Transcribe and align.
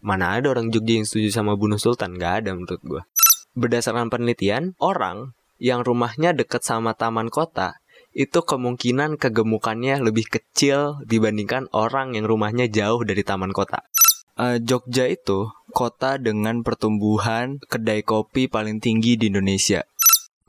Mana 0.00 0.40
ada 0.40 0.52
orang 0.52 0.72
Jogja 0.72 0.96
yang 1.00 1.06
setuju 1.06 1.28
sama 1.32 1.56
bunuh 1.56 1.76
Sultan? 1.76 2.16
Gak 2.16 2.44
ada 2.44 2.56
menurut 2.56 2.80
gue. 2.80 3.02
Berdasarkan 3.56 4.08
penelitian, 4.08 4.76
orang 4.80 5.36
yang 5.60 5.84
rumahnya 5.84 6.32
dekat 6.32 6.64
sama 6.64 6.96
taman 6.96 7.28
kota 7.28 7.80
itu 8.10 8.42
kemungkinan 8.42 9.20
kegemukannya 9.20 10.02
lebih 10.02 10.26
kecil 10.26 10.98
dibandingkan 11.06 11.70
orang 11.70 12.18
yang 12.18 12.26
rumahnya 12.26 12.66
jauh 12.66 13.06
dari 13.06 13.22
taman 13.22 13.54
kota. 13.54 13.86
Uh, 14.40 14.56
Jogja 14.58 15.06
itu 15.06 15.52
kota 15.70 16.16
dengan 16.16 16.64
pertumbuhan 16.64 17.60
kedai 17.60 18.02
kopi 18.02 18.48
paling 18.48 18.82
tinggi 18.82 19.14
di 19.20 19.30
Indonesia. 19.30 19.84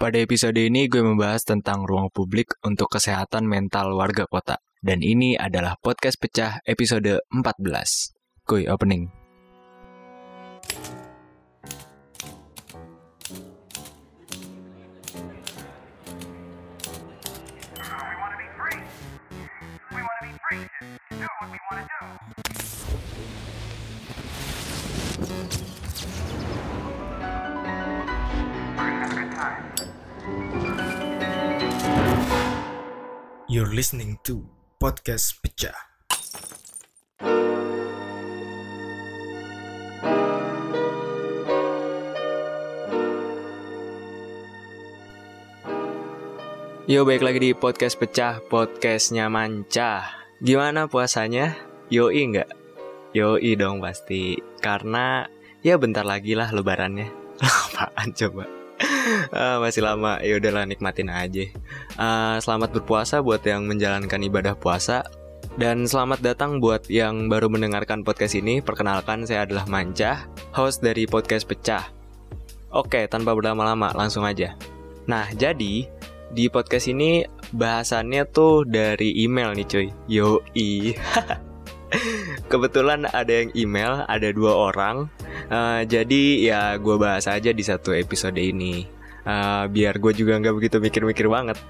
Pada 0.01 0.17
episode 0.17 0.57
ini 0.57 0.89
gue 0.89 1.05
membahas 1.05 1.45
tentang 1.45 1.85
ruang 1.85 2.09
publik 2.09 2.57
untuk 2.65 2.89
kesehatan 2.89 3.45
mental 3.45 3.93
warga 3.93 4.25
kota. 4.25 4.57
Dan 4.81 5.05
ini 5.05 5.37
adalah 5.37 5.77
podcast 5.77 6.17
pecah 6.17 6.57
episode 6.65 7.21
14. 7.29 8.49
Kuy, 8.49 8.65
opening. 8.65 9.20
You're 33.51 33.67
listening 33.67 34.17
to 34.23 34.47
Podcast 34.79 35.43
Pecah. 35.43 35.90
Yo, 46.91 47.07
baik 47.07 47.23
lagi 47.23 47.39
di 47.39 47.51
podcast 47.55 47.95
pecah, 47.95 48.43
podcastnya 48.51 49.31
manca. 49.31 50.11
Gimana 50.43 50.91
puasanya? 50.91 51.55
Yoi 51.87 52.35
nggak? 52.35 52.51
Yoi 53.15 53.55
dong 53.55 53.79
pasti. 53.79 54.35
Karena 54.59 55.23
ya 55.63 55.79
bentar 55.79 56.03
lagi 56.03 56.35
lah 56.35 56.51
lebarannya. 56.51 57.07
Apaan 57.47 58.11
coba? 58.11 58.43
uh, 59.31 59.63
masih 59.63 59.87
lama 59.87 60.19
ya 60.19 60.35
udahlah 60.35 60.67
nikmatin 60.67 61.07
aja 61.07 61.47
uh, 61.95 62.35
selamat 62.43 62.75
berpuasa 62.75 63.23
buat 63.23 63.39
yang 63.47 63.71
menjalankan 63.71 64.27
ibadah 64.27 64.59
puasa 64.59 65.07
dan 65.55 65.87
selamat 65.87 66.19
datang 66.19 66.59
buat 66.59 66.91
yang 66.91 67.31
baru 67.31 67.47
mendengarkan 67.47 68.03
podcast 68.03 68.35
ini 68.35 68.59
perkenalkan 68.59 69.23
saya 69.23 69.47
adalah 69.47 69.63
Manca 69.69 70.27
host 70.51 70.83
dari 70.83 71.07
podcast 71.07 71.47
pecah 71.47 71.87
oke 72.75 72.99
tanpa 73.07 73.31
berlama-lama 73.31 73.95
langsung 73.95 74.27
aja 74.27 74.59
nah 75.05 75.29
jadi 75.33 76.00
di 76.31 76.47
podcast 76.47 76.87
ini 76.87 77.27
bahasannya 77.51 78.23
tuh 78.31 78.63
dari 78.63 79.23
email 79.23 79.51
nih 79.51 79.67
cuy. 79.67 79.87
Yoi. 80.07 80.95
Kebetulan 82.51 83.03
ada 83.11 83.43
yang 83.43 83.51
email 83.51 84.07
ada 84.07 84.31
dua 84.31 84.71
orang. 84.71 85.11
Uh, 85.51 85.83
jadi 85.83 86.23
ya 86.39 86.61
gue 86.79 86.95
bahas 86.95 87.27
aja 87.27 87.51
di 87.51 87.63
satu 87.63 87.91
episode 87.91 88.39
ini. 88.39 88.87
Uh, 89.27 89.67
biar 89.67 89.99
gue 89.99 90.15
juga 90.15 90.39
nggak 90.39 90.55
begitu 90.55 90.77
mikir-mikir 90.79 91.27
banget. 91.27 91.59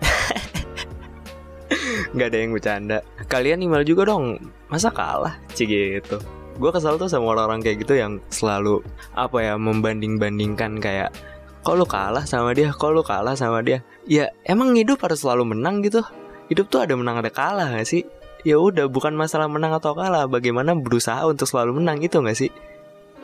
Nggak 2.12 2.28
ada 2.28 2.38
yang 2.44 2.52
bercanda. 2.52 2.98
Kalian 3.32 3.64
email 3.64 3.88
juga 3.88 4.04
dong. 4.04 4.36
Masa 4.68 4.92
kalah? 4.92 5.40
Cie 5.56 6.00
gitu. 6.00 6.20
Gue 6.60 6.70
kesal 6.76 7.00
tuh 7.00 7.08
sama 7.08 7.32
orang-orang 7.32 7.64
kayak 7.64 7.88
gitu 7.88 7.96
yang 7.96 8.20
selalu 8.28 8.84
apa 9.16 9.40
ya 9.40 9.56
membanding-bandingkan 9.56 10.84
kayak 10.84 11.16
kok 11.62 11.76
lu 11.78 11.86
kalah 11.86 12.26
sama 12.26 12.52
dia? 12.58 12.74
Kok 12.74 12.92
lu 12.92 13.02
kalah 13.06 13.38
sama 13.38 13.62
dia? 13.62 13.86
Ya 14.10 14.34
emang 14.44 14.74
hidup 14.74 15.02
harus 15.06 15.22
selalu 15.22 15.56
menang 15.56 15.86
gitu. 15.86 16.02
Hidup 16.50 16.68
tuh 16.68 16.84
ada 16.84 16.94
menang 16.98 17.22
ada 17.22 17.32
kalah 17.32 17.72
gak 17.72 17.88
sih? 17.88 18.04
Ya 18.42 18.58
udah 18.58 18.90
bukan 18.90 19.14
masalah 19.14 19.48
menang 19.48 19.72
atau 19.78 19.94
kalah. 19.94 20.28
Bagaimana 20.28 20.74
berusaha 20.74 21.22
untuk 21.24 21.46
selalu 21.48 21.80
menang 21.80 22.02
itu 22.02 22.20
gak 22.20 22.38
sih? 22.38 22.52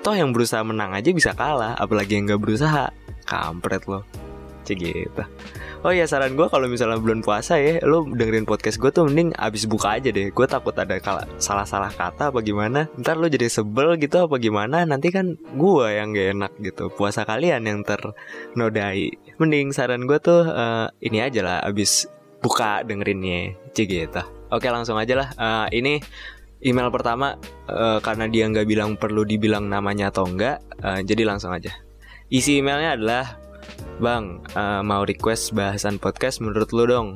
Toh 0.06 0.14
yang 0.14 0.32
berusaha 0.32 0.62
menang 0.62 0.94
aja 0.94 1.10
bisa 1.12 1.34
kalah 1.34 1.76
apalagi 1.76 2.16
yang 2.16 2.30
gak 2.30 2.40
berusaha. 2.40 2.94
Kampret 3.28 3.84
loh 3.90 4.06
cek 4.68 4.78
gitu 4.84 5.24
oh 5.84 5.94
ya 5.94 6.06
saran 6.10 6.34
gue 6.34 6.48
kalau 6.50 6.66
misalnya 6.66 6.98
bulan 6.98 7.22
puasa 7.22 7.60
ya 7.62 7.82
lo 7.86 8.06
dengerin 8.08 8.46
podcast 8.46 8.82
gue 8.82 8.90
tuh 8.90 9.06
mending 9.06 9.36
abis 9.38 9.70
buka 9.70 9.98
aja 9.98 10.10
deh. 10.10 10.30
Gue 10.32 10.46
takut 10.50 10.74
ada 10.78 10.98
salah-salah 11.38 11.94
kata 11.94 12.34
apa 12.34 12.40
gimana. 12.42 12.90
Ntar 12.98 13.18
lo 13.18 13.28
jadi 13.30 13.50
sebel 13.50 13.98
gitu 14.02 14.26
apa 14.26 14.42
gimana 14.42 14.88
nanti 14.88 15.14
kan 15.14 15.38
gue 15.38 15.88
yang 15.92 16.14
gak 16.14 16.28
enak 16.34 16.54
gitu. 16.64 16.90
Puasa 16.94 17.28
kalian 17.28 17.66
yang 17.68 17.86
ternodai. 17.86 19.14
Mending 19.38 19.76
saran 19.76 20.06
gue 20.08 20.18
tuh 20.18 20.48
uh, 20.48 20.90
ini 21.04 21.22
aja 21.22 21.44
lah 21.44 21.58
abis 21.62 22.10
buka 22.42 22.86
dengerinnya 22.86 23.58
gitu 23.74 24.22
Oke 24.48 24.68
langsung 24.72 24.96
aja 24.96 25.14
lah. 25.14 25.30
Uh, 25.36 25.68
ini 25.76 26.00
email 26.64 26.90
pertama 26.90 27.38
uh, 27.70 28.00
karena 28.02 28.26
dia 28.26 28.50
nggak 28.50 28.66
bilang 28.66 28.96
perlu 28.96 29.28
dibilang 29.28 29.68
namanya 29.68 30.10
atau 30.10 30.26
enggak, 30.26 30.64
uh, 30.82 31.04
jadi 31.04 31.28
langsung 31.28 31.54
aja. 31.54 31.70
Isi 32.28 32.60
emailnya 32.60 32.96
adalah, 33.00 33.40
Bang, 33.98 34.46
uh, 34.54 34.86
mau 34.86 35.02
request 35.02 35.58
bahasan 35.58 35.98
podcast 35.98 36.40
menurut 36.40 36.70
lo 36.76 36.86
dong. 36.86 37.10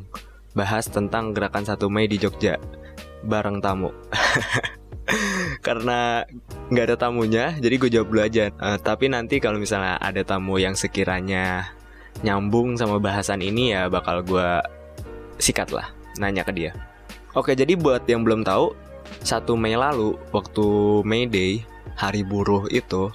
Bahas 0.57 0.89
tentang 0.89 1.31
gerakan 1.31 1.63
1 1.63 1.77
Mei 1.87 2.09
di 2.09 2.17
Jogja 2.17 2.57
bareng 3.23 3.61
tamu. 3.61 3.93
karena 5.65 6.23
nggak 6.71 6.85
ada 6.87 6.97
tamunya, 6.97 7.53
jadi 7.59 7.75
gue 7.77 7.89
jawab 7.91 8.07
dulu 8.09 8.21
aja. 8.21 8.45
Uh, 8.57 8.77
tapi 8.81 9.11
nanti 9.11 9.37
kalau 9.37 9.61
misalnya 9.61 9.97
ada 10.01 10.21
tamu 10.25 10.57
yang 10.57 10.73
sekiranya 10.73 11.69
nyambung 12.21 12.75
sama 12.75 12.99
bahasan 12.99 13.39
ini 13.39 13.73
ya 13.73 13.87
bakal 13.87 14.21
gue 14.21 14.49
sikat 15.39 15.71
lah 15.73 15.89
nanya 16.19 16.43
ke 16.45 16.53
dia. 16.53 16.71
Oke, 17.31 17.55
jadi 17.55 17.79
buat 17.79 18.03
yang 18.11 18.27
belum 18.27 18.43
tahu, 18.43 18.75
1 19.23 19.47
Mei 19.55 19.79
lalu 19.79 20.19
waktu 20.35 20.65
May 21.07 21.23
Day, 21.29 21.63
hari 21.95 22.27
buruh 22.27 22.67
itu, 22.67 23.07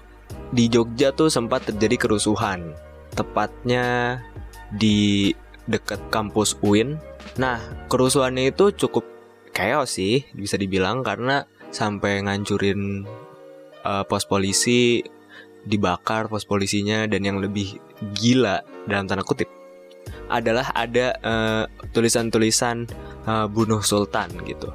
di 0.54 0.72
Jogja 0.72 1.12
tuh 1.12 1.28
sempat 1.28 1.68
terjadi 1.68 2.08
kerusuhan. 2.08 2.72
Tepatnya 3.16 4.20
di 4.70 5.32
dekat 5.66 6.12
kampus 6.12 6.54
UIN. 6.62 7.00
Nah, 7.40 7.58
kerusuhannya 7.90 8.54
itu 8.54 8.70
cukup 8.76 9.04
chaos 9.56 9.96
sih, 9.96 10.22
bisa 10.36 10.60
dibilang 10.60 11.00
karena 11.00 11.48
sampai 11.72 12.22
ngancurin 12.22 13.08
uh, 13.82 14.04
pos 14.06 14.28
polisi, 14.28 15.02
dibakar 15.66 16.30
pos 16.30 16.46
polisinya 16.46 17.08
dan 17.10 17.26
yang 17.26 17.42
lebih 17.42 17.80
gila 18.14 18.62
dalam 18.86 19.10
tanda 19.10 19.26
kutip 19.26 19.50
adalah 20.26 20.74
ada 20.74 21.14
tulisan-tulisan 21.94 22.86
uh, 23.26 23.46
uh, 23.46 23.46
bunuh 23.46 23.82
sultan 23.82 24.30
gitu. 24.46 24.70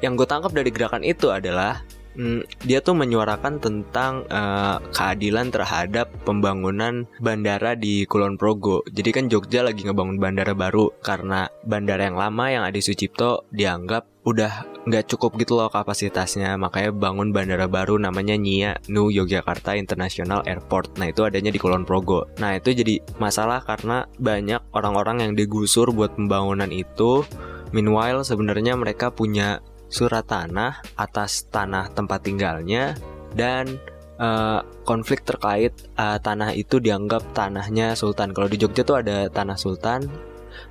Yang 0.00 0.24
gue 0.24 0.28
tangkap 0.28 0.52
dari 0.52 0.70
gerakan 0.72 1.04
itu 1.04 1.32
adalah 1.32 1.80
mm, 2.16 2.66
dia 2.66 2.80
tuh 2.80 2.96
menyuarakan 2.96 3.60
tentang 3.60 4.26
uh, 4.30 4.78
keadilan 4.94 5.50
terhadap 5.50 6.10
pembangunan 6.22 7.06
bandara 7.20 7.76
di 7.78 8.06
Kulon 8.06 8.38
Progo. 8.40 8.82
Jadi 8.90 9.10
kan 9.10 9.24
Jogja 9.30 9.62
lagi 9.62 9.84
ngebangun 9.86 10.18
bandara 10.18 10.54
baru 10.56 10.90
karena 11.02 11.50
bandara 11.66 12.08
yang 12.08 12.18
lama 12.18 12.44
yang 12.50 12.62
ada 12.64 12.78
Sucipto 12.80 13.46
dianggap 13.50 14.10
udah 14.24 14.64
nggak 14.88 15.04
cukup 15.12 15.36
gitu 15.36 15.60
loh 15.60 15.68
kapasitasnya. 15.68 16.56
Makanya 16.56 16.90
bangun 16.96 17.30
bandara 17.30 17.68
baru 17.68 18.00
namanya 18.00 18.36
Nia 18.40 18.80
Nu 18.88 19.12
Yogyakarta 19.12 19.76
International 19.76 20.40
Airport. 20.48 20.96
Nah 20.96 21.12
itu 21.12 21.24
adanya 21.24 21.52
di 21.52 21.60
Kulon 21.60 21.84
Progo. 21.84 22.28
Nah 22.40 22.56
itu 22.56 22.72
jadi 22.72 23.00
masalah 23.20 23.60
karena 23.64 24.08
banyak 24.16 24.60
orang-orang 24.72 25.28
yang 25.28 25.32
digusur 25.36 25.92
buat 25.92 26.16
pembangunan 26.16 26.68
itu. 26.72 27.24
Meanwhile 27.74 28.22
sebenarnya 28.22 28.78
mereka 28.78 29.10
punya 29.10 29.58
surat 29.88 30.26
tanah 30.26 30.82
atas 30.98 31.46
tanah 31.48 31.92
tempat 31.92 32.24
tinggalnya 32.24 32.98
dan 33.34 33.78
uh, 34.18 34.62
konflik 34.86 35.22
terkait 35.26 35.74
uh, 35.98 36.18
tanah 36.18 36.54
itu 36.54 36.78
dianggap 36.78 37.34
tanahnya 37.34 37.94
sultan. 37.98 38.30
Kalau 38.34 38.48
di 38.50 38.58
Jogja 38.58 38.82
tuh 38.86 39.02
ada 39.02 39.26
tanah 39.30 39.58
sultan 39.58 40.06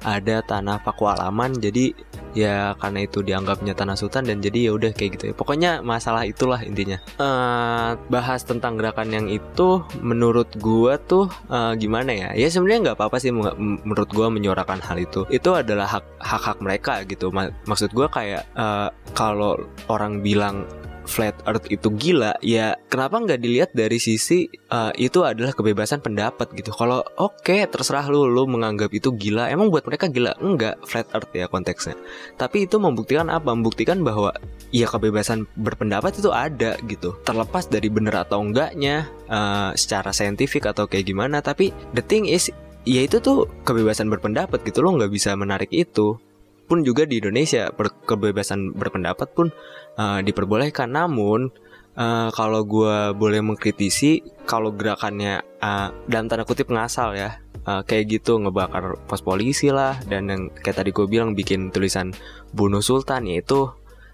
ada 0.04 0.44
tanah 0.44 0.82
pakualaman 0.84 1.56
jadi 1.58 1.96
ya 2.34 2.74
karena 2.82 3.06
itu 3.06 3.22
dianggapnya 3.22 3.78
tanah 3.78 3.94
sultan 3.94 4.26
dan 4.26 4.42
jadi 4.42 4.70
ya 4.70 4.72
udah 4.74 4.92
kayak 4.92 5.18
gitu 5.18 5.24
ya. 5.32 5.34
Pokoknya 5.38 5.72
masalah 5.86 6.26
itulah 6.26 6.60
intinya. 6.66 6.98
Uh, 7.22 7.96
bahas 8.10 8.42
tentang 8.44 8.76
gerakan 8.76 9.10
yang 9.14 9.28
itu 9.30 9.86
menurut 10.02 10.50
gua 10.58 10.98
tuh 10.98 11.30
uh, 11.48 11.78
gimana 11.78 12.12
ya? 12.12 12.30
Ya 12.34 12.50
sebenarnya 12.50 12.92
nggak 12.92 12.98
apa-apa 13.00 13.18
sih 13.22 13.32
menurut 13.32 14.10
gua 14.12 14.28
menyuarakan 14.34 14.82
hal 14.82 14.98
itu. 15.00 15.26
Itu 15.30 15.54
adalah 15.54 15.88
hak 15.88 16.06
hak 16.20 16.42
hak 16.42 16.58
mereka 16.60 17.06
gitu. 17.06 17.30
Maksud 17.70 17.94
gua 17.94 18.10
kayak 18.10 18.50
uh, 18.58 18.90
kalau 19.14 19.62
orang 19.88 20.26
bilang 20.26 20.66
flat 21.04 21.36
earth 21.48 21.68
itu 21.68 21.92
gila 21.92 22.36
ya 22.40 22.76
kenapa 22.88 23.20
nggak 23.20 23.40
dilihat 23.40 23.72
dari 23.76 24.00
sisi 24.00 24.48
uh, 24.72 24.92
itu 24.96 25.24
adalah 25.24 25.52
kebebasan 25.52 26.00
pendapat 26.00 26.52
gitu. 26.56 26.72
Kalau 26.72 27.04
oke 27.20 27.44
okay, 27.44 27.68
terserah 27.68 28.08
lu 28.08 28.28
lu 28.28 28.48
menganggap 28.48 28.90
itu 28.92 29.12
gila 29.14 29.52
emang 29.52 29.70
buat 29.70 29.84
mereka 29.88 30.08
gila? 30.10 30.36
Enggak 30.40 30.80
flat 30.88 31.08
earth 31.12 31.32
ya 31.36 31.48
konteksnya. 31.52 31.96
Tapi 32.40 32.66
itu 32.66 32.80
membuktikan 32.80 33.28
apa? 33.30 33.52
Membuktikan 33.52 34.02
bahwa 34.02 34.34
ya 34.72 34.88
kebebasan 34.88 35.46
berpendapat 35.60 36.18
itu 36.18 36.32
ada 36.32 36.80
gitu. 36.88 37.16
Terlepas 37.24 37.68
dari 37.68 37.88
benar 37.92 38.26
atau 38.28 38.42
enggaknya 38.42 39.08
uh, 39.28 39.72
secara 39.76 40.16
saintifik 40.16 40.66
atau 40.68 40.88
kayak 40.88 41.08
gimana 41.12 41.44
tapi 41.44 41.76
the 41.94 42.04
thing 42.04 42.26
is 42.26 42.50
ya 42.84 43.04
itu 43.04 43.20
tuh 43.20 43.48
kebebasan 43.68 44.08
berpendapat 44.08 44.64
gitu. 44.64 44.84
Lo 44.84 44.96
nggak 44.96 45.12
bisa 45.12 45.36
menarik 45.36 45.72
itu. 45.72 46.20
Pun 46.64 46.80
juga 46.80 47.04
di 47.04 47.20
Indonesia 47.20 47.70
kebebasan 48.08 48.72
berpendapat 48.72 49.36
pun 49.36 49.52
uh, 49.98 50.20
diperbolehkan. 50.22 50.90
Namun 50.92 51.50
uh, 51.98 52.30
kalau 52.34 52.66
gue 52.66 53.14
boleh 53.18 53.42
mengkritisi 53.42 54.24
kalau 54.46 54.74
gerakannya 54.74 55.42
uh, 55.62 55.94
dalam 56.10 56.28
tanda 56.30 56.46
kutip 56.46 56.70
ngasal 56.70 57.18
ya 57.18 57.42
uh, 57.68 57.82
kayak 57.86 58.20
gitu 58.20 58.40
ngebakar 58.40 59.00
pos 59.08 59.24
polisi 59.24 59.70
lah 59.70 59.98
dan 60.08 60.30
yang 60.30 60.42
kayak 60.52 60.84
tadi 60.84 60.90
gue 60.92 61.06
bilang 61.08 61.34
bikin 61.38 61.70
tulisan 61.70 62.12
bunuh 62.52 62.84
sultan 62.84 63.28
yaitu 63.28 63.72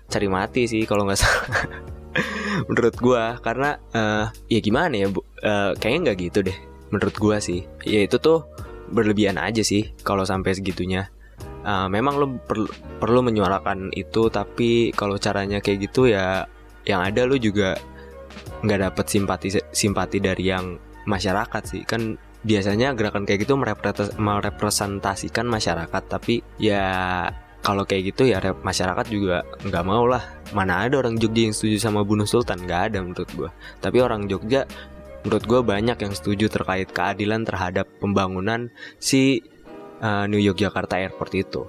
cari 0.10 0.28
mati 0.30 0.66
sih 0.66 0.84
kalau 0.90 1.06
nggak 1.06 1.20
salah. 1.24 1.46
Menurut 2.68 2.96
gue 2.98 3.24
karena 3.46 3.78
uh, 3.94 4.26
ya 4.50 4.60
gimana 4.60 4.94
ya 4.98 5.08
uh, 5.46 5.72
kayaknya 5.78 6.12
nggak 6.12 6.18
gitu 6.30 6.40
deh 6.46 6.58
menurut 6.90 7.16
gue 7.16 7.38
sih. 7.38 7.60
Ya 7.86 8.02
itu 8.04 8.18
tuh 8.18 8.50
berlebihan 8.90 9.38
aja 9.38 9.62
sih 9.62 9.94
kalau 10.02 10.26
sampai 10.26 10.58
segitunya 10.58 11.14
uh, 11.64 11.88
memang 11.88 12.16
lo 12.20 12.28
perlu 12.40 12.68
perlu 13.00 13.20
menyuarakan 13.26 13.92
itu 13.96 14.28
tapi 14.32 14.92
kalau 14.96 15.16
caranya 15.20 15.60
kayak 15.64 15.90
gitu 15.90 16.12
ya 16.12 16.46
yang 16.88 17.04
ada 17.04 17.26
lo 17.28 17.36
juga 17.36 17.76
nggak 18.60 18.80
dapet 18.92 19.06
simpati 19.08 19.48
simpati 19.72 20.18
dari 20.20 20.52
yang 20.52 20.76
masyarakat 21.08 21.64
sih. 21.66 21.84
Kan 21.88 22.20
biasanya 22.40 22.96
gerakan 22.96 23.28
kayak 23.28 23.44
gitu 23.44 23.60
merepresentasikan 24.16 25.44
masyarakat 25.44 26.04
tapi 26.08 26.40
ya 26.56 27.28
kalau 27.60 27.84
kayak 27.84 28.16
gitu 28.16 28.32
ya 28.32 28.40
masyarakat 28.40 29.06
juga 29.12 29.44
nggak 29.68 29.86
mau 29.86 30.08
lah. 30.08 30.24
Mana 30.56 30.88
ada 30.88 30.98
orang 31.00 31.20
Jogja 31.20 31.46
yang 31.46 31.56
setuju 31.56 31.78
sama 31.78 32.02
bunuh 32.08 32.26
Sultan? 32.26 32.64
Nggak 32.64 32.82
ada 32.92 32.98
menurut 33.04 33.30
gue 33.36 33.50
tapi 33.84 33.98
orang 34.00 34.26
Jogja 34.32 34.64
menurut 35.24 35.44
gue 35.44 35.62
banyak 35.62 35.98
yang 36.00 36.14
setuju 36.16 36.48
terkait 36.48 36.90
keadilan 36.96 37.44
terhadap 37.44 37.88
pembangunan 38.00 38.72
si 39.04 39.44
uh, 40.02 40.26
New 40.28 40.42
Jakarta 40.42 41.00
Airport 41.00 41.32
itu. 41.36 41.64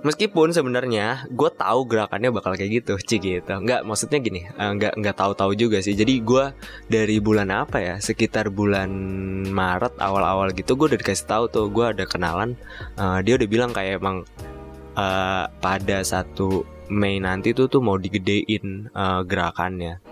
Meskipun 0.00 0.48
sebenarnya 0.48 1.28
gue 1.28 1.50
tahu 1.52 1.84
gerakannya 1.84 2.32
bakal 2.32 2.56
kayak 2.56 2.80
gitu, 2.80 2.96
cik 3.08 3.20
gitu. 3.20 3.52
Nggak, 3.52 3.84
maksudnya 3.84 4.18
gini, 4.24 4.48
uh, 4.56 4.72
nggak 4.72 4.96
nggak 4.96 5.16
tahu-tahu 5.16 5.52
juga 5.52 5.84
sih. 5.84 5.92
Jadi 5.92 6.24
gue 6.24 6.56
dari 6.88 7.20
bulan 7.20 7.52
apa 7.52 7.84
ya, 7.84 7.94
sekitar 8.00 8.48
bulan 8.48 8.88
Maret 9.52 10.00
awal-awal 10.00 10.56
gitu, 10.56 10.72
gue 10.76 10.96
udah 10.96 11.00
dikasih 11.00 11.28
tahu 11.28 11.44
tuh, 11.52 11.66
gue 11.68 11.84
ada 11.84 12.04
kenalan. 12.08 12.56
Uh, 12.96 13.20
dia 13.20 13.36
udah 13.36 13.48
bilang 13.48 13.70
kayak 13.76 14.00
emang 14.00 14.24
uh, 14.96 15.44
pada 15.60 16.00
satu 16.00 16.64
Mei 16.90 17.22
nanti 17.22 17.54
tuh 17.54 17.70
tuh 17.70 17.78
mau 17.78 18.00
digedein 18.00 18.90
uh, 18.96 19.22
gerakannya. 19.22 20.02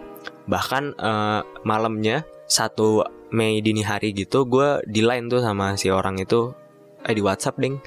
Bahkan 0.46 0.84
uh, 1.00 1.40
malamnya 1.66 2.22
satu 2.46 3.02
Mei 3.32 3.60
dini 3.60 3.84
hari 3.84 4.12
gitu, 4.12 4.44
gue 4.44 4.84
di 4.84 5.00
line 5.00 5.28
tuh 5.28 5.40
sama 5.44 5.76
si 5.76 5.92
orang 5.92 6.16
itu 6.20 6.54
eh 7.06 7.14
di 7.14 7.22
WhatsApp 7.22 7.60
ding 7.60 7.78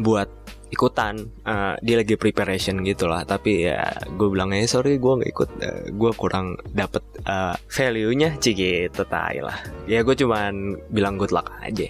buat 0.00 0.28
ikutan. 0.70 1.30
Uh, 1.46 1.78
dia 1.80 1.96
lagi 2.02 2.18
preparation 2.18 2.82
gitu 2.82 3.06
lah 3.06 3.22
tapi 3.22 3.70
ya 3.70 3.86
gue 4.10 4.28
bilang 4.28 4.50
eh 4.50 4.66
sorry 4.66 4.98
gue 4.98 5.12
nggak 5.22 5.30
ikut. 5.30 5.50
Uh, 5.62 5.94
gue 5.94 6.10
kurang 6.18 6.58
dapet 6.74 7.02
uh, 7.26 7.54
value 7.70 8.10
nya 8.12 8.34
cik 8.36 8.56
gitu 8.58 9.02
tai 9.06 9.40
lah. 9.40 9.56
Ya 9.86 10.02
gue 10.02 10.14
cuman 10.18 10.76
bilang 10.90 11.14
good 11.16 11.30
luck 11.30 11.54
aja. 11.62 11.86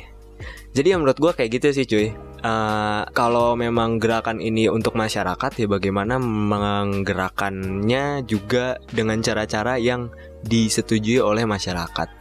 Jadi 0.77 0.93
yang 0.93 1.01
menurut 1.01 1.17
gue 1.17 1.33
kayak 1.33 1.51
gitu 1.57 1.73
sih 1.73 1.89
cuy. 1.89 2.13
Uh, 2.45 3.09
kalau 3.17 3.57
memang 3.57 3.97
gerakan 3.97 4.45
ini 4.45 4.69
untuk 4.69 4.93
masyarakat 4.93 5.57
ya 5.57 5.67
bagaimana 5.67 6.21
menggerakkannya 6.21 8.29
juga 8.29 8.77
dengan 8.93 9.25
cara-cara 9.25 9.81
yang 9.81 10.13
disetujui 10.45 11.17
oleh 11.17 11.49
masyarakat. 11.49 12.13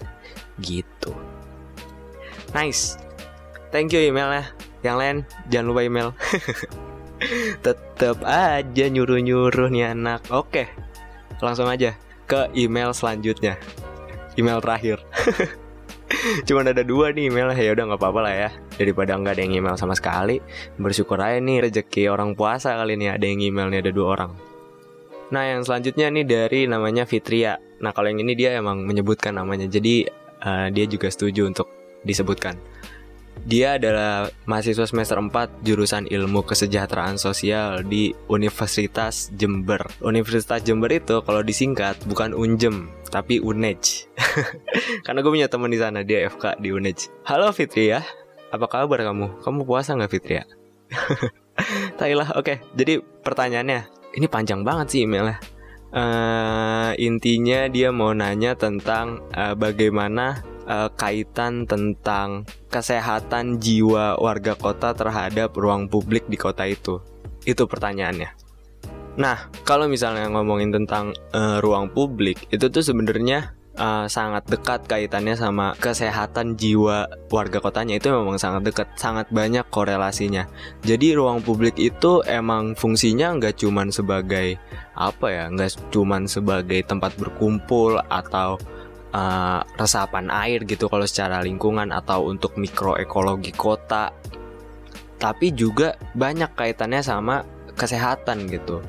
Gitu. 0.63 1.11
Nice 2.55 3.04
Thank 3.75 3.91
you 3.91 4.07
emailnya. 4.07 4.55
Yang 4.87 4.95
lain 4.95 5.17
jangan 5.51 5.67
lupa 5.67 5.81
email. 5.83 6.09
Tetep 7.67 8.23
aja 8.23 8.85
nyuruh-nyuruh 8.87 9.67
nih 9.67 9.91
anak. 9.91 10.23
Oke. 10.31 10.71
Langsung 11.43 11.67
aja 11.67 11.91
ke 12.23 12.47
email 12.55 12.95
selanjutnya. 12.95 13.59
Email 14.39 14.63
terakhir. 14.63 15.03
Cuman 16.47 16.71
ada 16.71 16.87
dua 16.87 17.11
nih 17.11 17.27
email 17.27 17.51
ya 17.51 17.75
udah 17.75 17.83
nggak 17.91 17.99
apa-apa 17.99 18.19
lah 18.23 18.35
ya 18.47 18.49
daripada 18.79 19.19
nggak 19.19 19.35
ada 19.35 19.41
yang 19.43 19.59
email 19.59 19.75
sama 19.75 19.91
sekali 19.91 20.39
bersyukur 20.79 21.19
aja 21.19 21.43
nih 21.43 21.67
rezeki 21.67 22.07
orang 22.07 22.37
puasa 22.37 22.77
kali 22.77 22.95
ini 22.95 23.11
ada 23.11 23.25
yang 23.27 23.41
email 23.43 23.67
nih 23.67 23.83
ada 23.83 23.91
dua 23.91 24.07
orang 24.15 24.31
Nah 25.33 25.43
yang 25.49 25.65
selanjutnya 25.65 26.13
nih 26.13 26.25
dari 26.25 26.69
namanya 26.69 27.03
Fitria 27.09 27.57
Nah 27.81 27.91
kalau 27.91 28.13
yang 28.13 28.21
ini 28.21 28.37
dia 28.37 28.53
emang 28.53 28.85
menyebutkan 28.85 29.33
namanya 29.33 29.65
Jadi 29.65 30.05
uh, 30.45 30.69
dia 30.69 30.85
juga 30.85 31.09
setuju 31.09 31.49
untuk 31.49 31.67
disebutkan 32.05 32.74
dia 33.43 33.75
adalah 33.75 34.31
mahasiswa 34.47 34.87
semester 34.87 35.19
4 35.19 35.67
jurusan 35.67 36.07
ilmu 36.07 36.47
kesejahteraan 36.47 37.19
sosial 37.19 37.83
di 37.83 38.15
Universitas 38.31 39.29
Jember. 39.35 39.83
Universitas 39.99 40.63
Jember 40.63 40.89
itu 40.95 41.19
kalau 41.27 41.43
disingkat 41.43 41.99
bukan 42.07 42.31
Unjem, 42.31 42.87
tapi 43.11 43.43
UNEJ. 43.43 44.07
Karena 45.05 45.19
gue 45.19 45.31
punya 45.31 45.51
teman 45.51 45.69
di 45.69 45.77
sana, 45.77 46.01
dia 46.01 46.25
FK 46.31 46.63
di 46.63 46.71
UNEJ. 46.71 47.27
Halo 47.27 47.51
Fitri 47.51 47.91
ya, 47.91 48.01
apa 48.55 48.65
kabar 48.71 49.03
kamu? 49.03 49.43
Kamu 49.43 49.67
puasa 49.67 49.93
nggak 49.93 50.11
Fitri 50.11 50.39
ya? 50.39 50.45
Tailah, 51.99 52.35
oke. 52.39 52.43
Okay. 52.43 52.57
Jadi 52.75 53.03
pertanyaannya, 53.03 53.79
ini 54.15 54.27
panjang 54.31 54.63
banget 54.63 54.87
sih 54.95 55.01
emailnya. 55.03 55.39
Uh, 55.95 56.91
intinya 56.99 57.71
dia 57.71 57.87
mau 57.95 58.11
nanya 58.11 58.51
tentang 58.59 59.23
uh, 59.31 59.55
bagaimana 59.55 60.43
uh, 60.67 60.89
kaitan 60.93 61.65
tentang 61.69 62.43
kesehatan 62.69 63.57
jiwa 63.61 64.19
warga 64.19 64.53
kota 64.57 64.91
terhadap 64.91 65.55
ruang 65.55 65.87
publik 65.87 66.27
di 66.27 66.37
kota 66.37 66.67
itu? 66.67 67.01
Itu 67.45 67.69
pertanyaannya. 67.69 68.45
Nah, 69.15 69.47
kalau 69.63 69.87
misalnya 69.87 70.27
ngomongin 70.27 70.75
tentang 70.75 71.15
uh, 71.31 71.63
ruang 71.63 71.87
publik, 71.87 72.51
itu 72.51 72.67
tuh 72.67 72.83
sebenarnya 72.83 73.55
uh, 73.79 74.05
sangat 74.11 74.43
dekat 74.47 74.87
kaitannya 74.87 75.35
sama 75.39 75.71
kesehatan 75.79 76.59
jiwa 76.59 77.07
warga 77.31 77.59
kotanya 77.63 77.95
itu 77.99 78.11
memang 78.11 78.35
sangat 78.35 78.67
dekat, 78.71 78.87
sangat 78.99 79.27
banyak 79.31 79.63
korelasinya. 79.71 80.47
Jadi 80.83 81.15
ruang 81.15 81.39
publik 81.43 81.79
itu 81.79 82.23
emang 82.27 82.75
fungsinya 82.75 83.35
nggak 83.39 83.55
cuman 83.61 83.87
sebagai 83.87 84.59
apa 84.95 85.27
ya, 85.31 85.45
nggak 85.51 85.91
cuman 85.91 86.27
sebagai 86.27 86.83
tempat 86.83 87.15
berkumpul 87.15 87.99
atau 88.11 88.59
uh, 89.15 89.63
resapan 89.79 90.27
air 90.27 90.67
gitu 90.67 90.91
kalau 90.91 91.07
secara 91.07 91.39
lingkungan 91.39 91.95
atau 91.95 92.27
untuk 92.27 92.59
mikroekologi 92.59 93.55
kota 93.55 94.11
tapi 95.15 95.55
juga 95.55 95.95
banyak 96.11 96.51
kaitannya 96.59 96.99
sama 96.99 97.47
kesehatan 97.79 98.51
gitu 98.51 98.83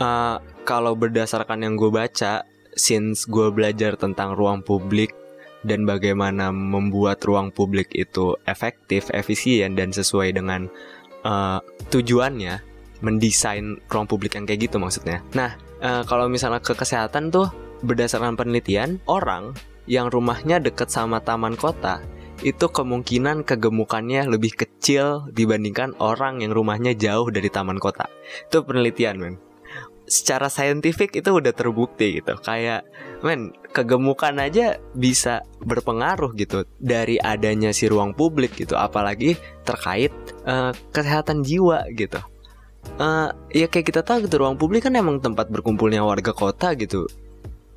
uh, 0.00 0.40
kalau 0.64 0.96
berdasarkan 0.96 1.62
yang 1.62 1.74
gue 1.76 1.92
baca 1.92 2.48
since 2.76 3.28
gue 3.28 3.52
belajar 3.52 3.94
tentang 3.96 4.34
ruang 4.36 4.64
publik 4.64 5.12
dan 5.66 5.82
bagaimana 5.82 6.54
membuat 6.54 7.18
ruang 7.26 7.50
publik 7.50 7.90
itu 7.96 8.38
efektif, 8.46 9.10
efisien 9.10 9.74
dan 9.74 9.90
sesuai 9.90 10.36
dengan 10.36 10.70
uh, 11.26 11.58
tujuannya 11.90 12.62
mendesain 13.02 13.82
ruang 13.90 14.06
publik 14.06 14.38
yang 14.38 14.46
kayak 14.46 14.70
gitu 14.70 14.78
maksudnya. 14.78 15.20
Nah, 15.34 15.58
uh, 15.82 16.06
kalau 16.06 16.30
misalnya 16.30 16.62
ke 16.62 16.72
kesehatan 16.72 17.34
tuh 17.34 17.50
berdasarkan 17.82 18.38
penelitian, 18.38 19.02
orang 19.08 19.56
yang 19.86 20.10
rumahnya 20.10 20.58
dekat 20.58 20.90
sama 20.90 21.22
taman 21.22 21.54
kota 21.54 22.02
itu 22.44 22.68
kemungkinan 22.68 23.48
kegemukannya 23.48 24.28
lebih 24.28 24.52
kecil 24.52 25.24
dibandingkan 25.32 25.96
orang 25.96 26.44
yang 26.44 26.52
rumahnya 26.52 26.92
jauh 26.92 27.32
dari 27.32 27.48
taman 27.48 27.80
kota. 27.80 28.12
Itu 28.48 28.66
penelitian, 28.66 29.16
men. 29.16 29.34
Secara 30.06 30.46
saintifik 30.52 31.16
itu 31.16 31.32
udah 31.32 31.50
terbukti 31.56 32.20
gitu. 32.20 32.36
Kayak, 32.44 32.84
men, 33.24 33.56
kegemukan 33.72 34.36
aja 34.36 34.78
bisa 34.92 35.42
berpengaruh 35.64 36.36
gitu 36.36 36.68
dari 36.76 37.16
adanya 37.18 37.72
si 37.72 37.88
ruang 37.88 38.12
publik 38.12 38.52
gitu. 38.54 38.76
Apalagi 38.76 39.40
terkait 39.64 40.12
uh, 40.44 40.76
kesehatan 40.92 41.40
jiwa 41.40 41.88
gitu. 41.96 42.20
Uh, 43.02 43.34
ya 43.50 43.66
kayak 43.66 43.90
kita 43.90 44.06
tahu 44.06 44.30
gitu 44.30 44.38
ruang 44.38 44.54
publik 44.54 44.86
kan 44.86 44.94
emang 44.94 45.18
tempat 45.18 45.50
berkumpulnya 45.50 46.06
warga 46.06 46.30
kota 46.30 46.70
gitu 46.78 47.10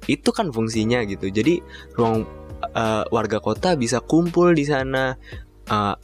itu 0.08 0.30
kan 0.32 0.54
fungsinya 0.54 1.04
gitu. 1.04 1.28
Jadi 1.28 1.60
ruang 1.98 2.24
uh, 2.76 3.04
warga 3.10 3.42
kota 3.42 3.76
bisa 3.76 4.00
kumpul 4.00 4.56
di 4.56 4.64
sana 4.68 5.18
uh, 5.68 5.96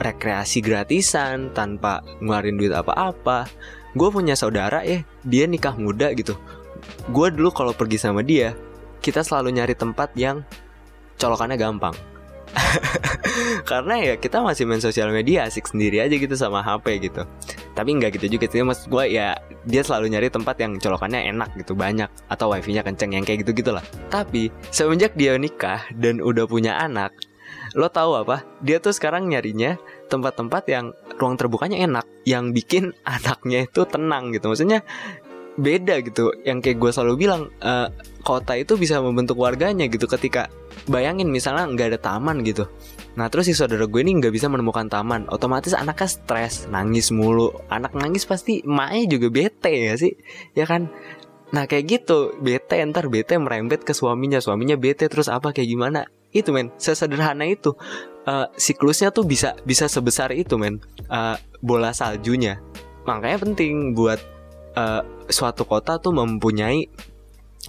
rekreasi 0.00 0.58
gratisan 0.58 1.54
tanpa 1.54 2.02
ngeluarin 2.18 2.58
duit 2.58 2.74
apa-apa. 2.74 3.46
Gue 3.94 4.10
punya 4.10 4.34
saudara 4.34 4.82
ya 4.82 5.06
dia 5.22 5.46
nikah 5.46 5.78
muda 5.78 6.10
gitu. 6.16 6.34
Gue 7.14 7.30
dulu 7.30 7.54
kalau 7.54 7.72
pergi 7.76 8.00
sama 8.00 8.26
dia 8.26 8.58
kita 9.04 9.22
selalu 9.22 9.60
nyari 9.60 9.74
tempat 9.76 10.10
yang 10.18 10.42
colokannya 11.20 11.54
gampang. 11.54 11.94
Karena 13.70 13.98
ya 13.98 14.14
kita 14.18 14.42
masih 14.42 14.66
main 14.66 14.82
sosial 14.82 15.10
media 15.10 15.46
asik 15.46 15.66
sendiri 15.66 16.02
aja 16.02 16.14
gitu 16.14 16.34
sama 16.38 16.62
HP 16.62 17.10
gitu 17.10 17.26
tapi 17.74 17.98
nggak 17.98 18.16
gitu 18.18 18.38
juga 18.38 18.46
sih 18.50 18.62
mas. 18.62 18.86
Gue 18.86 19.12
ya 19.12 19.36
dia 19.66 19.82
selalu 19.82 20.14
nyari 20.14 20.28
tempat 20.30 20.56
yang 20.62 20.78
colokannya 20.78 21.30
enak 21.34 21.54
gitu 21.58 21.74
banyak 21.74 22.08
atau 22.30 22.50
wifi-nya 22.50 22.86
kenceng 22.86 23.12
yang 23.12 23.26
kayak 23.26 23.42
gitu 23.46 23.64
gitulah 23.64 23.84
tapi 24.08 24.48
semenjak 24.70 25.12
dia 25.18 25.34
nikah 25.34 25.82
dan 25.98 26.22
udah 26.22 26.46
punya 26.46 26.78
anak 26.78 27.12
lo 27.74 27.90
tahu 27.90 28.14
apa? 28.20 28.46
Dia 28.62 28.78
tuh 28.78 28.94
sekarang 28.94 29.26
nyarinya 29.26 29.80
tempat-tempat 30.06 30.62
yang 30.70 30.94
ruang 31.18 31.34
terbukanya 31.34 31.82
enak 31.82 32.06
yang 32.28 32.54
bikin 32.54 32.94
anaknya 33.04 33.66
itu 33.66 33.82
tenang 33.88 34.30
gitu. 34.30 34.52
Maksudnya 34.52 34.86
beda 35.58 36.02
gitu. 36.06 36.34
Yang 36.46 36.58
kayak 36.70 36.78
gue 36.78 36.90
selalu 36.94 37.14
bilang 37.26 37.42
uh, 37.62 37.90
kota 38.22 38.54
itu 38.58 38.78
bisa 38.78 39.02
membentuk 39.02 39.38
warganya 39.38 39.90
gitu 39.90 40.06
ketika 40.06 40.50
bayangin 40.90 41.30
misalnya 41.30 41.66
nggak 41.70 41.88
ada 41.94 42.00
taman 42.00 42.44
gitu. 42.44 42.68
Nah 43.14 43.30
terus 43.30 43.46
si 43.46 43.54
saudara 43.54 43.86
gue 43.86 44.00
ini 44.02 44.18
nggak 44.18 44.34
bisa 44.34 44.50
menemukan 44.50 44.90
taman. 44.90 45.30
Otomatis 45.30 45.72
anaknya 45.72 46.08
stres 46.10 46.66
nangis 46.68 47.14
mulu. 47.14 47.54
Anak 47.70 47.94
nangis 47.94 48.26
pasti 48.26 48.62
emaknya 48.66 49.06
juga 49.06 49.26
bete 49.30 49.72
ya 49.72 49.94
sih? 49.94 50.12
Ya 50.52 50.66
kan? 50.66 50.90
Nah 51.54 51.70
kayak 51.70 51.84
gitu. 51.86 52.34
Bete 52.42 52.82
ntar 52.90 53.06
bete 53.06 53.38
merembet 53.38 53.86
ke 53.86 53.94
suaminya. 53.94 54.42
Suaminya 54.42 54.74
bete 54.74 55.06
terus 55.06 55.30
apa 55.30 55.54
kayak 55.54 55.68
gimana? 55.70 56.10
Itu 56.34 56.50
men 56.50 56.74
sesederhana 56.76 57.46
itu. 57.46 57.78
Uh, 58.24 58.48
siklusnya 58.58 59.12
tuh 59.14 59.22
bisa 59.22 59.54
bisa 59.62 59.86
sebesar 59.86 60.34
itu 60.34 60.58
men. 60.58 60.82
Uh, 61.06 61.38
bola 61.62 61.94
saljunya. 61.94 62.58
Makanya 63.06 63.38
penting 63.46 63.94
buat 63.94 64.18
uh, 64.74 65.06
suatu 65.30 65.62
kota 65.64 66.02
tuh 66.02 66.10
mempunyai 66.10 66.90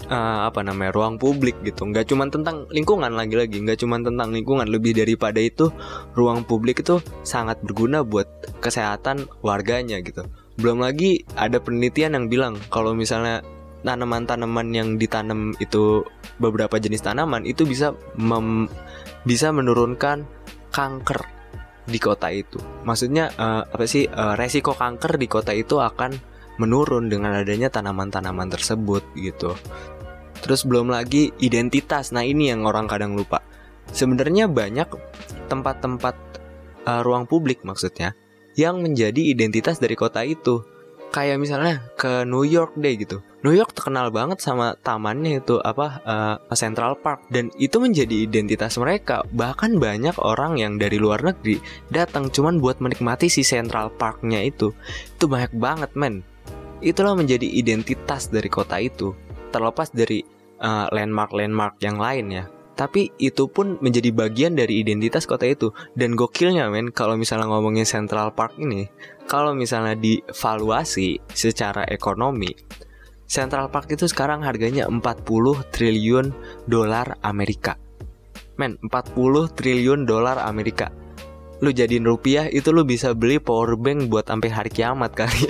uh, 0.08 0.48
apa 0.48 0.62
namanya 0.62 0.92
ruang 0.96 1.16
publik 1.16 1.56
gitu. 1.64 1.88
Nggak 1.88 2.12
cuma 2.12 2.28
tentang 2.28 2.68
lingkungan 2.72 3.12
lagi-lagi 3.14 3.62
nggak 3.64 3.80
cuma 3.82 4.00
tentang 4.02 4.32
lingkungan. 4.32 4.68
Lebih 4.68 4.98
daripada 4.98 5.40
itu 5.40 5.72
ruang 6.14 6.44
publik 6.44 6.84
itu 6.84 7.00
sangat 7.24 7.62
berguna 7.64 8.04
buat 8.04 8.28
kesehatan 8.60 9.28
warganya 9.42 10.00
gitu. 10.04 10.28
Belum 10.56 10.84
lagi 10.84 11.24
ada 11.36 11.60
penelitian 11.60 12.16
yang 12.16 12.26
bilang 12.32 12.54
kalau 12.72 12.96
misalnya 12.96 13.44
tanaman-tanaman 13.86 14.74
yang 14.74 14.90
ditanam 14.98 15.54
itu 15.62 16.02
beberapa 16.42 16.82
jenis 16.82 17.06
tanaman 17.06 17.46
itu 17.46 17.70
bisa 17.70 17.94
mem, 18.18 18.66
bisa 19.24 19.54
menurunkan 19.54 20.26
kanker 20.74 21.22
di 21.86 22.02
kota 22.02 22.34
itu. 22.34 22.58
Maksudnya 22.82 23.30
uh, 23.38 23.62
apa 23.62 23.86
sih 23.86 24.10
uh, 24.10 24.34
resiko 24.34 24.74
kanker 24.74 25.22
di 25.22 25.30
kota 25.30 25.54
itu 25.54 25.78
akan 25.78 26.35
menurun 26.58 27.12
dengan 27.12 27.36
adanya 27.36 27.68
tanaman-tanaman 27.68 28.48
tersebut 28.52 29.04
gitu. 29.18 29.56
Terus 30.46 30.62
belum 30.68 30.94
lagi 30.94 31.34
identitas. 31.42 32.14
Nah, 32.14 32.22
ini 32.22 32.54
yang 32.54 32.70
orang 32.70 32.86
kadang 32.86 33.18
lupa. 33.18 33.42
Sebenarnya 33.90 34.46
banyak 34.46 34.90
tempat-tempat 35.50 36.16
uh, 36.86 37.02
ruang 37.02 37.26
publik 37.26 37.66
maksudnya 37.66 38.14
yang 38.54 38.80
menjadi 38.82 39.20
identitas 39.20 39.82
dari 39.82 39.98
kota 39.98 40.22
itu. 40.22 40.62
Kayak 41.10 41.40
misalnya 41.40 41.80
ke 41.96 42.28
New 42.28 42.44
York 42.44 42.76
deh 42.76 42.94
gitu. 43.00 43.24
New 43.46 43.56
York 43.56 43.72
terkenal 43.72 44.12
banget 44.12 44.42
sama 44.42 44.76
tamannya 44.84 45.40
itu 45.40 45.62
apa 45.64 46.02
uh, 46.04 46.36
Central 46.58 47.00
Park 47.00 47.30
dan 47.32 47.54
itu 47.56 47.80
menjadi 47.80 48.26
identitas 48.26 48.76
mereka. 48.76 49.24
Bahkan 49.32 49.80
banyak 49.80 50.18
orang 50.20 50.60
yang 50.60 50.76
dari 50.76 51.00
luar 51.00 51.24
negeri 51.24 51.62
datang 51.88 52.28
cuman 52.34 52.60
buat 52.60 52.84
menikmati 52.84 53.32
si 53.32 53.48
Central 53.48 53.96
Parknya 53.96 54.44
itu. 54.44 54.76
Itu 55.16 55.32
banyak 55.32 55.56
banget 55.56 55.94
men 55.96 56.35
itulah 56.84 57.16
menjadi 57.16 57.46
identitas 57.46 58.28
dari 58.28 58.48
kota 58.52 58.80
itu 58.82 59.16
terlepas 59.52 59.92
dari 59.92 60.24
uh, 60.60 60.92
landmark-landmark 60.92 61.80
yang 61.84 62.00
lain 62.00 62.26
ya. 62.32 62.46
Tapi 62.76 63.08
itu 63.24 63.48
pun 63.48 63.80
menjadi 63.80 64.12
bagian 64.12 64.52
dari 64.60 64.84
identitas 64.84 65.24
kota 65.24 65.48
itu. 65.48 65.72
Dan 65.96 66.20
gokilnya 66.20 66.68
men 66.68 66.92
kalau 66.92 67.16
misalnya 67.16 67.48
ngomongin 67.48 67.88
Central 67.88 68.36
Park 68.36 68.60
ini 68.60 68.92
kalau 69.26 69.56
misalnya 69.56 69.96
divaluasi 69.96 71.24
secara 71.32 71.88
ekonomi 71.88 72.52
Central 73.26 73.74
Park 73.74 73.90
itu 73.90 74.06
sekarang 74.06 74.46
harganya 74.46 74.86
40 74.86 75.02
triliun 75.74 76.30
dolar 76.70 77.18
Amerika. 77.26 77.80
Men 78.56 78.78
40 78.86 79.56
triliun 79.58 80.06
dolar 80.06 80.38
Amerika. 80.46 80.94
Lu 81.64 81.74
jadiin 81.74 82.06
rupiah 82.06 82.46
itu 82.52 82.70
lu 82.70 82.86
bisa 82.86 83.16
beli 83.18 83.42
power 83.42 83.80
bank 83.80 84.12
buat 84.12 84.30
sampai 84.30 84.50
hari 84.52 84.72
kiamat 84.72 85.18
kali 85.18 85.48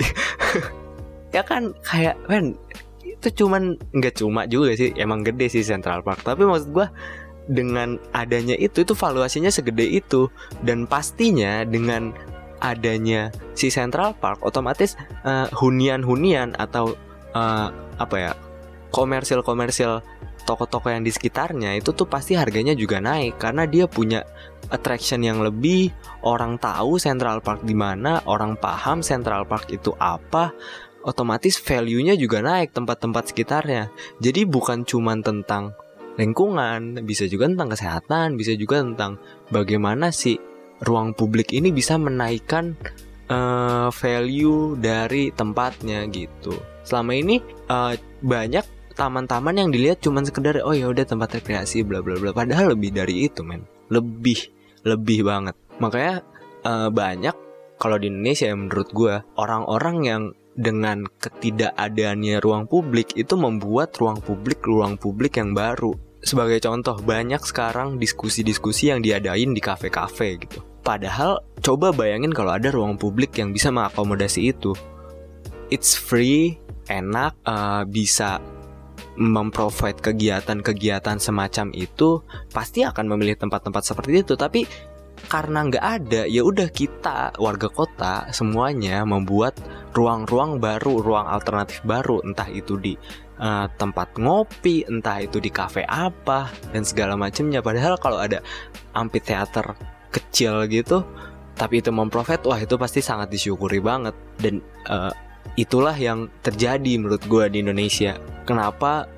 ya 1.36 1.44
kan 1.44 1.76
kayak 1.84 2.16
men 2.32 2.56
itu 3.04 3.44
cuman 3.44 3.76
nggak 3.92 4.24
cuma 4.24 4.48
juga 4.48 4.72
sih 4.72 4.96
emang 4.96 5.20
gede 5.20 5.52
sih 5.52 5.64
Central 5.64 6.00
Park. 6.00 6.24
Tapi 6.24 6.48
maksud 6.48 6.72
gue 6.72 6.86
dengan 7.46 8.00
adanya 8.16 8.56
itu 8.58 8.82
itu 8.82 8.96
valuasinya 8.96 9.52
segede 9.52 9.84
itu. 9.84 10.32
Dan 10.64 10.88
pastinya 10.88 11.64
dengan 11.68 12.16
adanya 12.64 13.28
si 13.52 13.68
Central 13.68 14.16
Park 14.16 14.40
otomatis 14.40 14.96
uh, 15.28 15.48
hunian-hunian 15.52 16.56
atau 16.56 16.96
uh, 17.36 17.68
apa 18.00 18.16
ya 18.16 18.32
komersil-komersil 18.96 20.00
toko-toko 20.46 20.88
yang 20.94 21.02
di 21.02 21.10
sekitarnya 21.10 21.74
itu 21.74 21.90
tuh 21.90 22.06
pasti 22.06 22.38
harganya 22.38 22.72
juga 22.72 23.02
naik. 23.02 23.42
Karena 23.42 23.66
dia 23.66 23.90
punya 23.90 24.22
attraction 24.70 25.22
yang 25.22 25.42
lebih 25.42 25.90
orang 26.22 26.58
tahu 26.58 26.98
Central 26.98 27.42
Park 27.42 27.66
di 27.66 27.74
mana 27.74 28.22
orang 28.26 28.58
paham 28.58 29.02
Central 29.02 29.46
Park 29.46 29.70
itu 29.70 29.94
apa 29.98 30.54
otomatis 31.06 31.56
value-nya 31.62 32.18
juga 32.18 32.42
naik 32.42 32.74
tempat-tempat 32.74 33.30
sekitarnya. 33.32 33.94
Jadi 34.18 34.42
bukan 34.44 34.82
cuma 34.82 35.14
tentang 35.22 35.72
lingkungan, 36.18 37.06
bisa 37.06 37.30
juga 37.30 37.46
tentang 37.46 37.70
kesehatan, 37.70 38.34
bisa 38.34 38.58
juga 38.58 38.82
tentang 38.82 39.22
bagaimana 39.54 40.10
sih 40.10 40.36
ruang 40.82 41.14
publik 41.14 41.54
ini 41.54 41.72
bisa 41.72 41.96
menaikkan 41.96 42.74
uh, 43.30 43.88
value 43.94 44.74
dari 44.76 45.30
tempatnya 45.30 46.04
gitu. 46.10 46.58
Selama 46.82 47.14
ini 47.14 47.38
uh, 47.70 47.94
banyak 48.20 48.76
taman-taman 48.96 49.60
yang 49.60 49.68
dilihat 49.68 50.00
cuma 50.00 50.24
sekedar 50.24 50.64
oh 50.64 50.72
ya 50.72 50.88
udah 50.88 51.04
tempat 51.04 51.38
rekreasi 51.38 51.84
bla 51.84 52.00
bla 52.00 52.16
bla 52.16 52.32
padahal 52.32 52.72
lebih 52.72 52.96
dari 52.96 53.28
itu 53.28 53.44
men 53.44 53.68
lebih 53.92 54.48
lebih 54.88 55.28
banget 55.28 55.52
makanya 55.76 56.24
uh, 56.64 56.88
banyak 56.88 57.36
kalau 57.76 58.00
di 58.00 58.08
Indonesia 58.08 58.48
ya 58.48 58.56
menurut 58.56 58.88
gue 58.96 59.14
orang-orang 59.36 59.96
yang 60.00 60.22
dengan 60.56 61.04
ketidakadaannya 61.20 62.40
ruang 62.40 62.64
publik 62.64 63.12
itu 63.14 63.36
membuat 63.36 63.94
ruang 64.00 64.18
publik 64.24 64.64
ruang 64.64 64.96
publik 64.96 65.36
yang 65.36 65.52
baru. 65.52 65.92
Sebagai 66.24 66.58
contoh, 66.64 66.98
banyak 66.98 67.38
sekarang 67.44 68.02
diskusi-diskusi 68.02 68.90
yang 68.90 69.04
diadain 69.04 69.54
di 69.54 69.62
kafe-kafe 69.62 70.42
gitu. 70.42 70.58
Padahal 70.82 71.38
coba 71.62 71.94
bayangin 71.94 72.34
kalau 72.34 72.56
ada 72.56 72.72
ruang 72.72 72.98
publik 72.98 73.36
yang 73.38 73.54
bisa 73.54 73.70
mengakomodasi 73.70 74.50
itu. 74.50 74.74
It's 75.70 75.94
free, 75.94 76.58
enak, 76.90 77.36
uh, 77.46 77.86
bisa 77.86 78.42
memprovide 79.16 79.98
kegiatan-kegiatan 80.00 81.16
semacam 81.16 81.72
itu 81.72 82.20
pasti 82.52 82.84
akan 82.84 83.16
memilih 83.16 83.40
tempat-tempat 83.40 83.82
seperti 83.82 84.20
itu 84.20 84.36
tapi 84.36 84.68
karena 85.26 85.66
nggak 85.66 85.84
ada 85.84 86.22
ya 86.28 86.44
udah 86.44 86.68
kita 86.70 87.34
warga 87.40 87.66
kota 87.72 88.28
semuanya 88.30 89.02
membuat 89.02 89.58
ruang-ruang 89.96 90.60
baru 90.62 91.02
ruang 91.02 91.26
alternatif 91.26 91.82
baru. 91.82 92.22
Entah 92.22 92.46
itu 92.52 92.76
di 92.76 92.94
uh, 93.40 93.66
tempat 93.80 94.14
ngopi 94.20 94.86
entah 94.86 95.24
itu 95.24 95.40
di 95.40 95.50
kafe 95.50 95.82
apa 95.88 96.52
dan 96.70 96.84
segala 96.84 97.16
macamnya. 97.18 97.64
Padahal 97.64 97.96
kalau 97.98 98.20
ada 98.20 98.44
amphitheater 98.94 99.76
kecil 100.12 100.64
gitu 100.70 101.04
tapi 101.56 101.80
itu 101.80 101.88
memprofit 101.88 102.44
wah 102.44 102.60
itu 102.60 102.76
pasti 102.76 103.00
sangat 103.00 103.32
disyukuri 103.32 103.80
banget. 103.80 104.14
Dan 104.36 104.60
uh, 104.86 105.10
itulah 105.56 105.96
yang 105.96 106.28
terjadi 106.44 107.00
menurut 107.00 107.24
gue 107.24 107.44
di 107.48 107.64
Indonesia. 107.64 108.20
Kenapa 108.44 109.16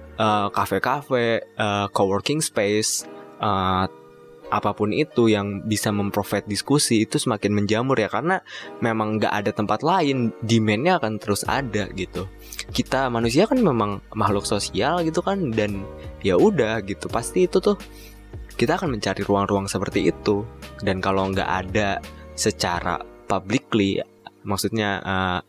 kafe-kafe 0.50 1.47
uh, 1.55 1.62
uh, 1.62 1.87
coworking 1.95 2.43
space 2.43 3.07
uh, 3.38 3.87
apa 4.49 4.73
pun 4.73 4.97
itu 4.97 5.28
yang 5.28 5.61
bisa 5.64 5.93
memprovide 5.93 6.49
diskusi 6.49 7.05
itu 7.05 7.21
semakin 7.21 7.52
menjamur 7.52 8.00
ya 8.00 8.09
karena 8.09 8.40
memang 8.81 9.21
nggak 9.21 9.33
ada 9.33 9.50
tempat 9.52 9.85
lain 9.85 10.33
demandnya 10.40 10.97
akan 10.97 11.21
terus 11.21 11.45
ada 11.45 11.88
gitu. 11.93 12.25
Kita 12.73 13.12
manusia 13.12 13.45
kan 13.45 13.61
memang 13.61 14.00
makhluk 14.17 14.49
sosial 14.49 15.05
gitu 15.05 15.21
kan 15.21 15.52
dan 15.52 15.85
ya 16.25 16.40
udah 16.40 16.81
gitu 16.85 17.12
pasti 17.12 17.45
itu 17.45 17.61
tuh 17.61 17.76
kita 18.59 18.75
akan 18.81 18.99
mencari 18.99 19.23
ruang-ruang 19.23 19.69
seperti 19.69 20.09
itu. 20.09 20.43
Dan 20.81 21.05
kalau 21.05 21.28
nggak 21.31 21.50
ada 21.69 22.00
secara 22.33 22.99
publicly 23.28 24.00
maksudnya 24.49 25.05
uh, 25.05 25.40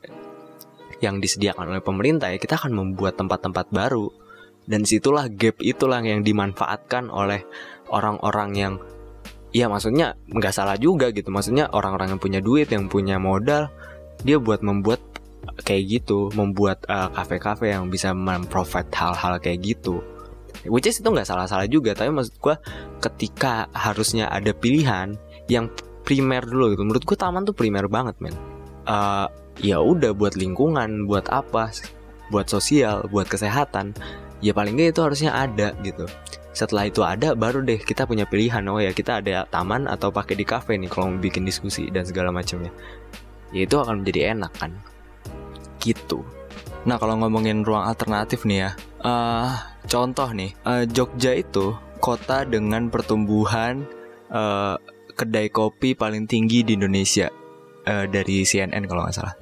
yang 1.00 1.24
disediakan 1.24 1.72
oleh 1.72 1.80
pemerintah 1.80 2.28
ya 2.28 2.38
kita 2.38 2.60
akan 2.60 2.76
membuat 2.76 3.16
tempat-tempat 3.16 3.72
baru. 3.72 4.12
Dan 4.70 4.86
situlah 4.86 5.26
gap 5.34 5.58
itulah 5.66 5.98
yang 6.06 6.22
dimanfaatkan 6.22 7.10
oleh 7.10 7.42
orang-orang 7.90 8.50
yang 8.56 8.74
ya 9.50 9.66
maksudnya 9.66 10.14
nggak 10.30 10.54
salah 10.54 10.78
juga 10.78 11.10
gitu. 11.10 11.30
Maksudnya 11.34 11.70
orang-orang 11.74 12.16
yang 12.16 12.22
punya 12.22 12.40
duit 12.40 12.70
yang 12.70 12.88
punya 12.88 13.18
modal 13.18 13.70
dia 14.22 14.38
buat 14.38 14.62
membuat 14.62 15.00
kayak 15.64 15.84
gitu 16.02 16.30
membuat 16.36 16.84
uh, 16.92 17.10
kafe-kafe 17.12 17.72
yang 17.72 17.88
bisa 17.88 18.14
memprovide 18.14 18.92
hal-hal 18.94 19.40
kayak 19.42 19.60
gitu. 19.64 20.04
Which 20.68 20.92
is 20.92 21.00
itu 21.00 21.08
nggak 21.08 21.28
salah-salah 21.28 21.68
juga 21.72 21.96
tapi 21.96 22.12
maksud 22.12 22.36
gue 22.38 22.56
ketika 23.00 23.72
harusnya 23.72 24.28
ada 24.28 24.52
pilihan 24.52 25.16
yang 25.48 25.72
primer 26.04 26.44
dulu 26.44 26.76
gitu. 26.76 26.84
Menurut 26.84 27.04
gue 27.06 27.18
taman 27.18 27.48
tuh 27.48 27.56
primer 27.56 27.88
banget 27.88 28.20
men. 28.20 28.36
Uh, 28.90 29.30
ya 29.60 29.80
udah 29.84 30.16
buat 30.16 30.40
lingkungan 30.40 31.06
buat 31.06 31.28
apa 31.30 31.72
buat 32.30 32.48
sosial 32.48 33.06
buat 33.12 33.28
kesehatan 33.28 33.94
ya 34.40 34.56
paling 34.56 34.76
nggak 34.76 34.96
itu 34.96 35.02
harusnya 35.04 35.32
ada 35.36 35.76
gitu. 35.84 36.08
Setelah 36.52 36.90
itu 36.90 37.02
ada 37.06 37.38
baru 37.38 37.64
deh 37.64 37.80
kita 37.80 38.04
punya 38.04 38.26
pilihan 38.28 38.66
oh 38.68 38.82
ya 38.82 38.92
kita 38.92 39.24
ada 39.24 39.48
taman 39.48 39.86
atau 39.88 40.10
pakai 40.12 40.36
di 40.36 40.44
kafe 40.44 40.76
nih 40.76 40.90
kalau 40.92 41.14
mau 41.14 41.22
bikin 41.22 41.46
diskusi 41.46 41.88
dan 41.94 42.04
segala 42.04 42.34
macamnya. 42.34 42.74
Ya 43.56 43.66
itu 43.66 43.76
akan 43.78 44.04
menjadi 44.04 44.36
enak 44.36 44.52
kan? 44.58 44.72
Gitu. 45.80 46.26
Nah 46.88 46.96
kalau 46.96 47.20
ngomongin 47.20 47.64
ruang 47.64 47.84
alternatif 47.84 48.48
nih 48.48 48.68
ya, 48.68 48.72
uh, 49.04 49.52
contoh 49.88 50.32
nih, 50.32 50.56
uh, 50.64 50.88
Jogja 50.88 51.36
itu 51.36 51.76
kota 52.00 52.48
dengan 52.48 52.88
pertumbuhan 52.88 53.84
uh, 54.32 54.80
kedai 55.14 55.52
kopi 55.52 55.92
paling 55.92 56.24
tinggi 56.24 56.64
di 56.64 56.80
Indonesia 56.80 57.28
uh, 57.84 58.06
dari 58.08 58.48
CNN 58.48 58.88
kalau 58.88 59.04
nggak 59.04 59.16
salah. 59.16 59.36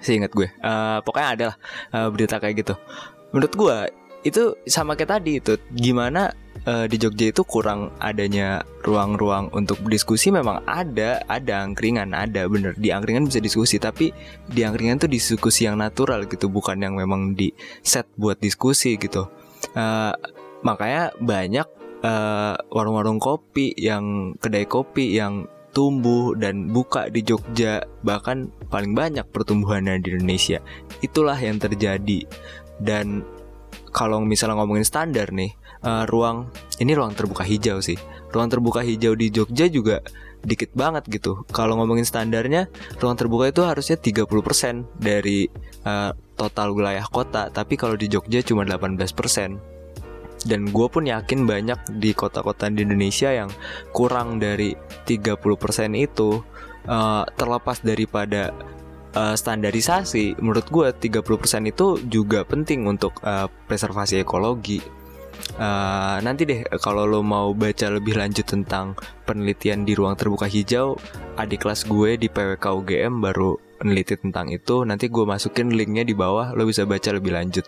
Seingat 0.00 0.32
gue, 0.32 0.48
uh, 0.64 1.04
pokoknya 1.04 1.28
ada 1.28 1.44
lah 1.52 1.56
uh, 1.92 2.08
berita 2.08 2.40
kayak 2.40 2.64
gitu. 2.64 2.74
Menurut 3.36 3.52
gue 3.52 3.76
itu 4.26 4.58
sama 4.66 4.98
kayak 4.98 5.22
tadi 5.22 5.38
itu, 5.38 5.54
gimana 5.70 6.34
uh, 6.66 6.90
di 6.90 6.98
Jogja 6.98 7.30
itu 7.30 7.46
kurang 7.46 7.94
adanya 8.02 8.66
ruang-ruang 8.82 9.54
untuk 9.54 9.78
diskusi 9.86 10.34
memang 10.34 10.66
ada, 10.66 11.22
ada 11.30 11.62
angkringan, 11.62 12.10
ada 12.10 12.50
bener. 12.50 12.74
Di 12.74 12.90
angkringan 12.90 13.30
bisa 13.30 13.38
diskusi, 13.38 13.78
tapi 13.78 14.10
di 14.50 14.66
angkringan 14.66 14.98
tuh 14.98 15.06
diskusi 15.06 15.70
yang 15.70 15.78
natural 15.78 16.26
gitu, 16.26 16.50
bukan 16.50 16.82
yang 16.82 16.98
memang 16.98 17.38
di 17.38 17.54
set 17.86 18.10
buat 18.18 18.42
diskusi 18.42 18.98
gitu. 18.98 19.30
Uh, 19.78 20.10
makanya 20.66 21.14
banyak 21.22 21.68
uh, 22.02 22.58
warung-warung 22.74 23.22
kopi 23.22 23.70
yang 23.78 24.34
kedai 24.42 24.66
kopi 24.66 25.14
yang 25.14 25.46
tumbuh 25.70 26.32
dan 26.32 26.72
buka 26.72 27.12
di 27.12 27.20
Jogja 27.20 27.84
bahkan 28.00 28.48
paling 28.72 28.96
banyak 28.96 29.28
pertumbuhannya 29.28 30.00
di 30.00 30.16
Indonesia. 30.16 30.64
Itulah 31.04 31.36
yang 31.36 31.60
terjadi. 31.60 32.24
Dan 32.76 33.24
kalau 33.94 34.20
misalnya 34.22 34.60
ngomongin 34.60 34.84
standar 34.84 35.32
nih 35.32 35.54
uh, 35.84 36.04
ruang 36.08 36.50
ini 36.82 36.92
ruang 36.92 37.12
terbuka 37.16 37.42
hijau 37.46 37.80
sih. 37.80 37.96
Ruang 38.34 38.52
terbuka 38.52 38.84
hijau 38.84 39.16
di 39.16 39.32
Jogja 39.32 39.70
juga 39.70 40.02
dikit 40.46 40.70
banget 40.78 41.08
gitu. 41.10 41.42
Kalau 41.50 41.78
ngomongin 41.80 42.06
standarnya, 42.06 42.70
ruang 43.02 43.18
terbuka 43.18 43.50
itu 43.50 43.66
harusnya 43.66 43.98
30% 43.98 44.86
dari 45.00 45.50
uh, 45.82 46.14
total 46.38 46.70
wilayah 46.70 47.06
kota, 47.10 47.50
tapi 47.50 47.74
kalau 47.74 47.98
di 47.98 48.06
Jogja 48.06 48.44
cuma 48.46 48.62
18%. 48.62 49.10
Dan 50.46 50.70
gue 50.70 50.86
pun 50.86 51.02
yakin 51.02 51.42
banyak 51.42 51.98
di 51.98 52.14
kota-kota 52.14 52.70
di 52.70 52.86
Indonesia 52.86 53.34
yang 53.34 53.50
kurang 53.90 54.38
dari 54.38 54.78
30% 55.08 55.34
itu 55.98 56.38
uh, 56.86 57.24
terlepas 57.34 57.82
daripada 57.82 58.54
uh, 59.16 59.34
standarisasi 59.34 60.36
menurut 60.38 60.68
gue 60.68 60.92
30% 60.92 61.24
itu 61.72 61.96
juga 62.06 62.44
penting 62.44 62.84
untuk 62.84 63.16
uh, 63.24 63.48
preservasi 63.66 64.20
ekologi 64.20 64.84
Uh, 65.56 66.20
nanti 66.20 66.44
deh 66.44 66.64
kalau 66.84 67.08
lo 67.08 67.20
mau 67.24 67.52
baca 67.56 67.88
lebih 67.88 68.16
lanjut 68.16 68.44
tentang 68.44 68.92
penelitian 69.24 69.88
di 69.88 69.96
ruang 69.96 70.12
terbuka 70.16 70.44
hijau, 70.44 71.00
adik 71.40 71.64
kelas 71.64 71.88
gue 71.88 72.20
di 72.20 72.28
PWK 72.28 72.64
UGM 72.64 73.24
baru 73.24 73.56
meneliti 73.80 74.20
tentang 74.20 74.52
itu. 74.52 74.84
Nanti 74.84 75.08
gue 75.08 75.24
masukin 75.24 75.72
linknya 75.72 76.04
di 76.04 76.12
bawah, 76.12 76.52
lo 76.52 76.68
bisa 76.68 76.84
baca 76.84 77.08
lebih 77.12 77.32
lanjut. 77.32 77.64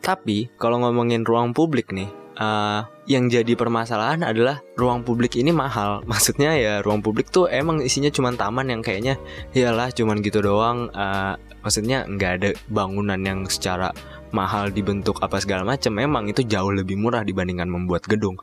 Tapi 0.00 0.50
kalau 0.58 0.82
ngomongin 0.82 1.22
ruang 1.22 1.54
publik 1.54 1.94
nih, 1.94 2.10
uh, 2.40 2.88
yang 3.04 3.28
jadi 3.28 3.52
permasalahan 3.54 4.24
adalah 4.24 4.64
ruang 4.74 5.04
publik 5.04 5.36
ini 5.36 5.52
mahal. 5.52 6.00
Maksudnya 6.10 6.56
ya 6.56 6.74
ruang 6.80 7.04
publik 7.04 7.28
tuh 7.28 7.46
emang 7.46 7.84
isinya 7.84 8.08
cuma 8.08 8.32
taman 8.32 8.72
yang 8.72 8.80
kayaknya 8.80 9.20
iyalah 9.52 9.92
cuman 9.92 10.24
gitu 10.24 10.40
doang. 10.40 10.88
Uh, 10.96 11.36
maksudnya 11.60 12.08
nggak 12.08 12.32
ada 12.40 12.50
bangunan 12.72 13.20
yang 13.20 13.44
secara 13.44 13.92
mahal 14.32 14.72
dibentuk 14.72 15.20
apa 15.20 15.36
segala 15.44 15.60
macam 15.68 15.92
memang 15.92 16.24
itu 16.32 16.40
jauh 16.40 16.72
lebih 16.72 16.96
murah 16.96 17.20
dibandingkan 17.20 17.68
membuat 17.68 18.08
gedung. 18.08 18.40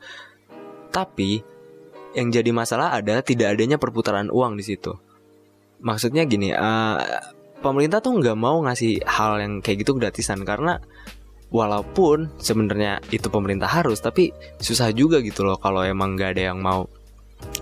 Tapi 0.94 1.42
yang 2.14 2.30
jadi 2.30 2.54
masalah 2.54 2.94
ada 2.94 3.20
tidak 3.20 3.58
adanya 3.58 3.76
perputaran 3.76 4.30
uang 4.30 4.54
di 4.54 4.64
situ. 4.64 4.94
Maksudnya 5.82 6.26
gini, 6.26 6.54
uh, 6.54 6.98
pemerintah 7.58 7.98
tuh 7.98 8.14
nggak 8.18 8.38
mau 8.38 8.62
ngasih 8.62 9.02
hal 9.06 9.42
yang 9.42 9.52
kayak 9.62 9.82
gitu 9.82 9.98
gratisan 9.98 10.42
karena 10.46 10.78
walaupun 11.48 12.32
sebenarnya 12.40 13.00
itu 13.12 13.28
pemerintah 13.32 13.68
harus, 13.68 14.00
tapi 14.00 14.32
susah 14.60 14.92
juga 14.92 15.20
gitu 15.24 15.44
loh 15.44 15.56
kalau 15.60 15.84
emang 15.84 16.16
nggak 16.16 16.30
ada 16.36 16.42
yang 16.52 16.60
mau 16.60 16.88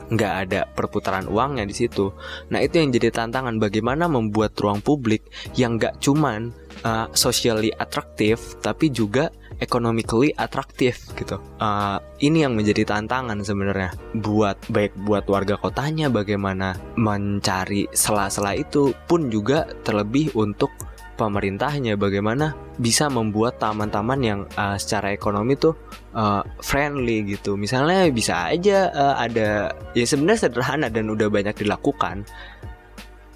nggak 0.07 0.33
ada 0.47 0.61
perputaran 0.71 1.27
uangnya 1.27 1.67
di 1.67 1.75
situ. 1.75 2.15
Nah 2.49 2.63
itu 2.63 2.79
yang 2.79 2.95
jadi 2.95 3.11
tantangan 3.11 3.59
bagaimana 3.59 4.07
membuat 4.07 4.55
ruang 4.57 4.81
publik 4.81 5.27
yang 5.59 5.77
nggak 5.77 5.99
cuman 5.99 6.55
uh, 6.87 7.11
socially 7.13 7.75
atraktif 7.75 8.57
tapi 8.63 8.89
juga 8.89 9.29
economically 9.59 10.31
atraktif 10.37 11.11
gitu. 11.19 11.43
Uh, 11.59 11.99
ini 12.23 12.47
yang 12.47 12.55
menjadi 12.55 12.87
tantangan 12.87 13.41
sebenarnya 13.43 13.93
buat 14.21 14.57
baik 14.71 14.95
buat 15.05 15.27
warga 15.27 15.59
kotanya 15.59 16.13
bagaimana 16.13 16.79
mencari 16.95 17.91
sela-sela 17.91 18.55
itu 18.55 18.95
pun 19.11 19.29
juga 19.33 19.67
terlebih 19.83 20.33
untuk 20.39 20.71
pemerintahnya 21.17 21.97
bagaimana 21.97 22.53
bisa 22.77 23.09
membuat 23.09 23.57
taman-taman 23.57 24.21
yang 24.21 24.41
uh, 24.55 24.77
secara 24.77 25.11
ekonomi 25.11 25.57
tuh 25.57 25.73
uh, 26.13 26.45
friendly 26.61 27.25
gitu. 27.25 27.57
Misalnya 27.57 28.07
bisa 28.13 28.53
aja 28.53 28.93
uh, 28.93 29.17
ada 29.17 29.73
ya 29.97 30.05
sebenarnya 30.05 30.47
sederhana 30.47 30.93
dan 30.93 31.09
udah 31.09 31.33
banyak 31.33 31.57
dilakukan. 31.57 32.29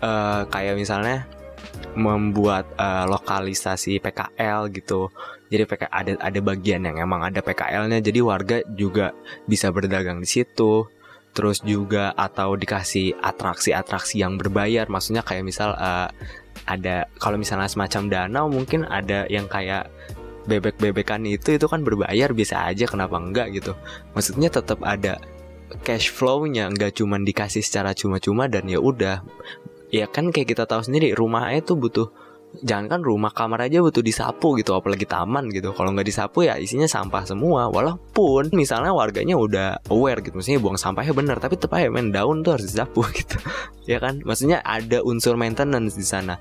Uh, 0.00 0.48
kayak 0.48 0.80
misalnya 0.80 1.28
membuat 1.96 2.68
uh, 2.76 3.04
lokalisasi 3.08 3.98
PKL 4.00 4.70
gitu. 4.72 5.10
Jadi 5.50 5.66
ada 5.90 6.12
ada 6.22 6.40
bagian 6.40 6.86
yang 6.86 7.02
emang 7.02 7.26
ada 7.26 7.42
PKL-nya 7.42 7.98
jadi 7.98 8.20
warga 8.22 8.62
juga 8.70 9.10
bisa 9.50 9.72
berdagang 9.74 10.22
di 10.22 10.28
situ. 10.28 10.86
Terus 11.30 11.62
juga 11.62 12.10
atau 12.18 12.58
dikasih 12.58 13.14
atraksi-atraksi 13.22 14.18
yang 14.18 14.34
berbayar, 14.34 14.90
maksudnya 14.90 15.22
kayak 15.22 15.46
misal 15.46 15.78
uh, 15.78 16.10
ada 16.66 17.08
kalau 17.20 17.36
misalnya 17.40 17.68
semacam 17.70 18.08
danau 18.10 18.46
mungkin 18.50 18.84
ada 18.88 19.24
yang 19.28 19.46
kayak 19.46 19.88
bebek-bebekan 20.48 21.22
itu 21.28 21.54
itu 21.60 21.66
kan 21.68 21.84
berbayar 21.84 22.32
bisa 22.32 22.64
aja 22.64 22.88
kenapa 22.88 23.20
enggak 23.20 23.52
gitu. 23.54 23.76
Maksudnya 24.16 24.48
tetap 24.48 24.80
ada 24.82 25.20
cash 25.86 26.10
flow-nya 26.10 26.66
nggak 26.72 26.98
cuma 26.98 27.20
dikasih 27.20 27.62
secara 27.62 27.94
cuma-cuma 27.94 28.50
dan 28.50 28.66
ya 28.66 28.80
udah. 28.82 29.22
Ya 29.90 30.06
kan 30.06 30.30
kayak 30.30 30.54
kita 30.54 30.64
tahu 30.66 30.86
sendiri 30.86 31.14
rumah 31.14 31.50
itu 31.50 31.74
butuh 31.74 32.10
jangan 32.50 32.86
kan 32.90 33.00
rumah 33.06 33.30
kamar 33.30 33.70
aja 33.70 33.78
butuh 33.78 34.02
disapu 34.02 34.58
gitu 34.58 34.74
apalagi 34.74 35.06
taman 35.06 35.48
gitu. 35.54 35.70
Kalau 35.70 35.94
nggak 35.94 36.06
disapu 36.06 36.42
ya 36.42 36.58
isinya 36.58 36.90
sampah 36.90 37.22
semua. 37.22 37.70
Walaupun 37.70 38.50
misalnya 38.52 38.90
warganya 38.90 39.38
udah 39.38 39.68
aware 39.88 40.18
gitu 40.20 40.34
maksudnya 40.38 40.60
buang 40.60 40.78
sampahnya 40.78 41.14
bener 41.14 41.36
tapi 41.38 41.54
tetap 41.54 41.78
aja 41.78 41.86
main 41.88 42.10
daun 42.10 42.42
tuh 42.42 42.58
harus 42.58 42.66
disapu 42.66 43.06
gitu. 43.18 43.38
Ya 43.86 44.02
kan? 44.02 44.18
Maksudnya 44.26 44.60
ada 44.66 45.00
unsur 45.06 45.38
maintenance 45.38 45.94
di 45.94 46.06
sana 46.06 46.36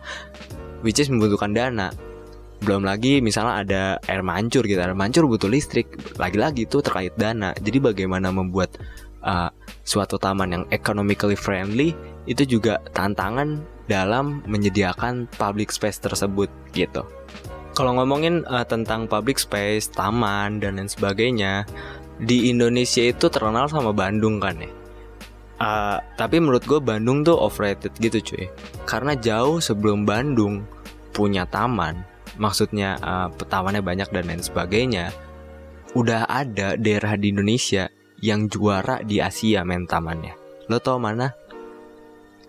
which 0.81 0.97
is 0.97 1.13
membutuhkan 1.13 1.53
dana. 1.53 1.93
Belum 2.59 2.83
lagi 2.83 3.23
misalnya 3.23 3.53
ada 3.63 3.81
air 4.11 4.19
mancur 4.19 4.67
gitu 4.67 4.81
air 4.81 4.97
mancur 4.97 5.29
butuh 5.29 5.47
listrik. 5.47 5.93
Lagi-lagi 6.17 6.65
itu 6.67 6.81
terkait 6.83 7.15
dana. 7.15 7.55
Jadi 7.55 7.79
bagaimana 7.79 8.33
membuat 8.33 8.75
uh, 9.23 9.47
suatu 9.85 10.19
taman 10.19 10.49
yang 10.51 10.63
economically 10.73 11.39
friendly 11.39 11.95
itu 12.27 12.43
juga 12.45 12.83
tantangan 12.91 13.78
dalam 13.89 14.45
menyediakan 14.45 15.25
public 15.41 15.73
space 15.73 15.97
tersebut 15.97 16.53
gitu. 16.77 17.01
Kalau 17.73 17.97
ngomongin 17.97 18.45
uh, 18.45 18.67
tentang 18.67 19.09
public 19.09 19.41
space, 19.41 19.89
taman 19.89 20.61
dan 20.61 20.77
lain 20.77 20.91
sebagainya, 20.91 21.65
di 22.19 22.51
Indonesia 22.51 23.01
itu 23.01 23.31
terkenal 23.31 23.71
sama 23.71 23.95
Bandung 23.95 24.37
kan 24.37 24.59
ya. 24.59 24.69
Uh, 25.59 25.97
tapi 26.15 26.39
menurut 26.39 26.63
gue 26.63 26.79
Bandung 26.79 27.23
tuh 27.23 27.35
overrated 27.35 27.91
gitu 27.99 28.19
cuy. 28.19 28.45
Karena 28.83 29.15
jauh 29.15 29.59
sebelum 29.59 30.03
Bandung 30.03 30.63
punya 31.15 31.47
taman, 31.47 32.03
maksudnya 32.39 32.99
uh, 32.99 33.27
banyak 33.79 34.07
dan 34.11 34.23
lain 34.27 34.43
sebagainya, 34.43 35.11
udah 35.95 36.27
ada 36.27 36.75
daerah 36.75 37.15
di 37.15 37.31
Indonesia 37.31 37.87
yang 38.19 38.51
juara 38.51 38.99
di 39.03 39.23
Asia 39.23 39.63
main 39.63 39.87
tamannya. 39.87 40.35
Lo 40.67 40.83
tau 40.83 40.99
mana? 40.99 41.31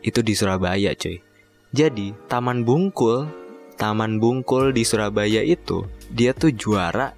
Itu 0.02 0.26
di 0.26 0.34
Surabaya 0.34 0.90
cuy. 0.98 1.29
Jadi 1.70 2.10
Taman 2.26 2.66
Bungkul, 2.66 3.30
Taman 3.78 4.18
Bungkul 4.18 4.74
di 4.74 4.82
Surabaya 4.82 5.40
itu 5.42 5.86
dia 6.10 6.34
tuh 6.34 6.50
juara 6.50 7.14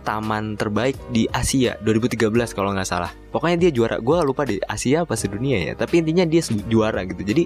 taman 0.00 0.56
terbaik 0.56 0.96
di 1.12 1.28
Asia 1.28 1.76
2013 1.84 2.56
kalau 2.56 2.72
nggak 2.72 2.88
salah. 2.88 3.12
Pokoknya 3.32 3.68
dia 3.68 3.70
juara. 3.72 3.96
Gue 4.00 4.20
lupa 4.24 4.48
di 4.48 4.60
Asia 4.64 5.04
apa 5.04 5.16
sedunia 5.16 5.60
ya. 5.60 5.72
Tapi 5.76 6.00
intinya 6.04 6.24
dia 6.24 6.42
juara 6.68 7.04
gitu. 7.04 7.20
Jadi 7.20 7.44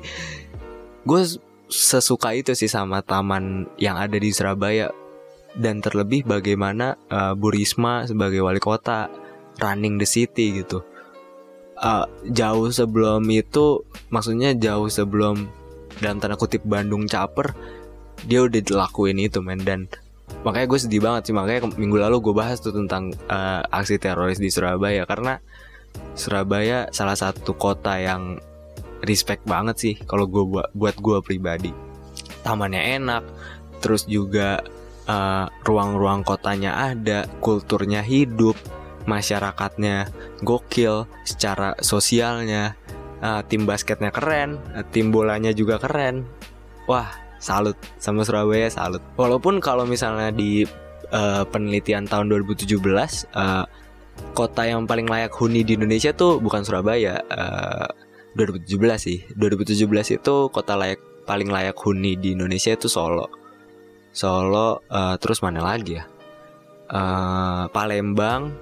gue 1.04 1.20
sesuka 1.68 2.32
itu 2.32 2.54
sih 2.54 2.70
sama 2.70 3.02
taman 3.02 3.66
yang 3.76 3.98
ada 3.98 4.14
di 4.14 4.30
Surabaya 4.30 4.90
dan 5.54 5.78
terlebih 5.78 6.26
bagaimana 6.26 6.98
uh, 7.10 7.32
Bu 7.38 7.54
Risma 7.54 8.06
sebagai 8.06 8.42
wali 8.42 8.58
kota 8.58 9.10
running 9.62 9.98
the 9.98 10.08
city 10.08 10.62
gitu. 10.62 10.82
Uh, 11.74 12.06
jauh 12.30 12.70
sebelum 12.70 13.26
itu, 13.34 13.82
maksudnya 14.10 14.54
jauh 14.54 14.86
sebelum 14.86 15.50
dalam 16.00 16.18
tanda 16.22 16.38
kutip 16.38 16.62
Bandung 16.64 17.06
caper, 17.06 17.54
dia 18.24 18.42
udah 18.46 18.88
lakuin 18.88 19.18
itu 19.20 19.42
men. 19.44 19.62
Dan 19.62 19.86
makanya 20.42 20.66
gue 20.70 20.80
sedih 20.80 21.02
banget 21.02 21.30
sih. 21.30 21.34
Makanya 21.34 21.74
minggu 21.76 21.98
lalu 22.00 22.30
gue 22.30 22.34
bahas 22.34 22.58
tuh 22.62 22.74
tentang 22.74 23.12
uh, 23.30 23.62
aksi 23.68 24.00
teroris 24.00 24.40
di 24.40 24.48
Surabaya. 24.48 25.04
Karena 25.04 25.38
Surabaya 26.14 26.90
salah 26.90 27.14
satu 27.14 27.54
kota 27.54 27.98
yang 27.98 28.38
respect 29.04 29.44
banget 29.44 29.76
sih 29.76 29.94
kalau 30.08 30.24
gue 30.24 30.44
buat 30.44 30.68
buat 30.72 30.96
gue 30.98 31.18
pribadi. 31.20 31.70
Tamannya 32.42 33.00
enak 33.00 33.22
terus 33.84 34.08
juga 34.08 34.64
ruang 35.04 35.52
ruang-ruang 35.68 36.20
kotanya 36.24 36.80
ada 36.88 37.28
kulturnya 37.44 38.00
hidup 38.00 38.56
masyarakatnya 39.04 40.08
gokil 40.40 41.04
secara 41.28 41.76
sosialnya 41.84 42.72
uh, 43.24 43.40
tim 43.48 43.64
basketnya 43.64 44.12
keren 44.12 44.60
uh, 44.76 44.84
tim 44.92 45.08
bolanya 45.08 45.56
juga 45.56 45.80
keren. 45.80 46.28
Wah 46.84 47.08
salut 47.40 47.80
sama 47.96 48.22
Surabaya 48.28 48.68
salut. 48.68 49.00
Walaupun 49.16 49.64
kalau 49.64 49.88
misalnya 49.88 50.28
di 50.28 50.68
uh, 51.08 51.42
penelitian 51.48 52.04
tahun 52.04 52.28
2017 52.28 52.76
uh, 53.32 53.64
kota 54.36 54.62
yang 54.68 54.84
paling 54.84 55.08
layak 55.08 55.32
huni 55.34 55.64
di 55.64 55.74
Indonesia 55.74 56.12
tuh 56.12 56.38
bukan 56.38 56.62
Surabaya 56.62 57.18
uh, 57.32 57.88
2017 58.36 58.68
sih. 59.00 59.18
2017 59.34 60.20
itu 60.20 60.34
kota 60.52 60.76
layak 60.76 61.00
paling 61.24 61.48
layak 61.48 61.74
huni 61.80 62.20
di 62.20 62.36
Indonesia 62.36 62.76
itu 62.76 62.86
Solo. 62.86 63.32
Solo 64.14 64.84
uh, 64.92 65.16
terus 65.18 65.40
mana 65.40 65.64
lagi 65.64 65.98
ya? 65.98 66.04
Uh, 66.84 67.64
Palembang 67.72 68.52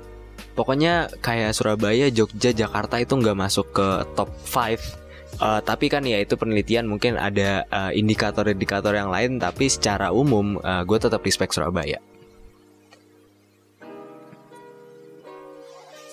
pokoknya 0.55 1.09
kayak 1.21 1.57
Surabaya 1.57 2.09
Jogja 2.13 2.53
Jakarta 2.55 2.99
itu 2.99 3.17
nggak 3.19 3.39
masuk 3.39 3.67
ke 3.75 3.89
top 4.15 4.31
5 4.49 5.03
Uh, 5.41 5.59
tapi 5.65 5.89
kan 5.89 6.05
ya 6.05 6.21
itu 6.23 6.37
penelitian 6.37 6.87
mungkin 6.87 7.17
ada 7.17 7.65
indikator-indikator 7.97 8.95
uh, 8.95 8.99
yang 9.01 9.11
lain 9.11 9.41
tapi 9.41 9.67
secara 9.67 10.13
umum 10.13 10.61
uh, 10.61 10.85
gue 10.85 10.99
tetap 11.01 11.25
respect 11.25 11.57
Surabaya. 11.57 11.99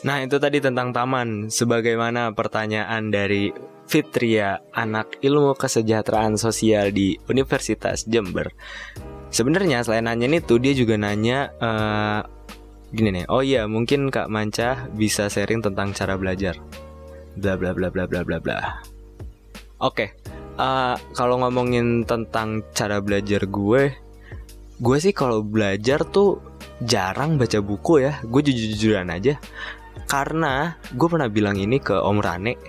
Nah 0.07 0.23
itu 0.23 0.39
tadi 0.39 0.63
tentang 0.63 0.95
taman. 0.95 1.51
Sebagaimana 1.51 2.31
pertanyaan 2.31 3.11
dari 3.11 3.51
Fitria 3.89 4.63
Anak 4.71 5.19
ilmu 5.19 5.57
kesejahteraan 5.57 6.39
sosial 6.39 6.95
di 6.95 7.19
Universitas 7.27 8.07
Jember. 8.07 8.53
Sebenarnya 9.29 9.83
selain 9.83 10.07
nanya 10.07 10.29
itu 10.31 10.57
dia 10.57 10.73
juga 10.73 10.95
nanya 10.95 11.51
uh, 11.59 12.21
Gini 12.89 13.21
nih 13.21 13.25
Oh 13.29 13.45
iya 13.45 13.69
mungkin 13.69 14.09
Kak 14.09 14.29
Manca 14.29 14.89
bisa 14.93 15.29
sharing 15.29 15.61
tentang 15.61 15.93
cara 15.93 16.17
belajar 16.17 16.57
Bla 17.37 17.55
bla 17.55 17.71
bla 17.71 17.93
bla 17.93 18.09
bla 18.09 18.21
bla 18.25 18.37
bla 18.41 18.57
Oke, 19.79 20.11
uh, 20.59 20.99
kalau 21.15 21.39
ngomongin 21.39 22.03
tentang 22.03 22.67
cara 22.75 22.99
belajar 22.99 23.47
gue, 23.47 23.95
gue 24.75 24.97
sih 24.99 25.15
kalau 25.15 25.39
belajar 25.39 26.03
tuh 26.03 26.43
jarang 26.83 27.39
baca 27.39 27.63
buku 27.63 28.03
ya. 28.03 28.19
Gue 28.27 28.43
jujur-jujuran 28.43 29.07
aja. 29.07 29.39
Karena 30.03 30.75
gue 30.91 31.07
pernah 31.07 31.31
bilang 31.31 31.55
ini 31.55 31.79
ke 31.79 31.95
Om 31.95 32.19
Rane. 32.19 32.59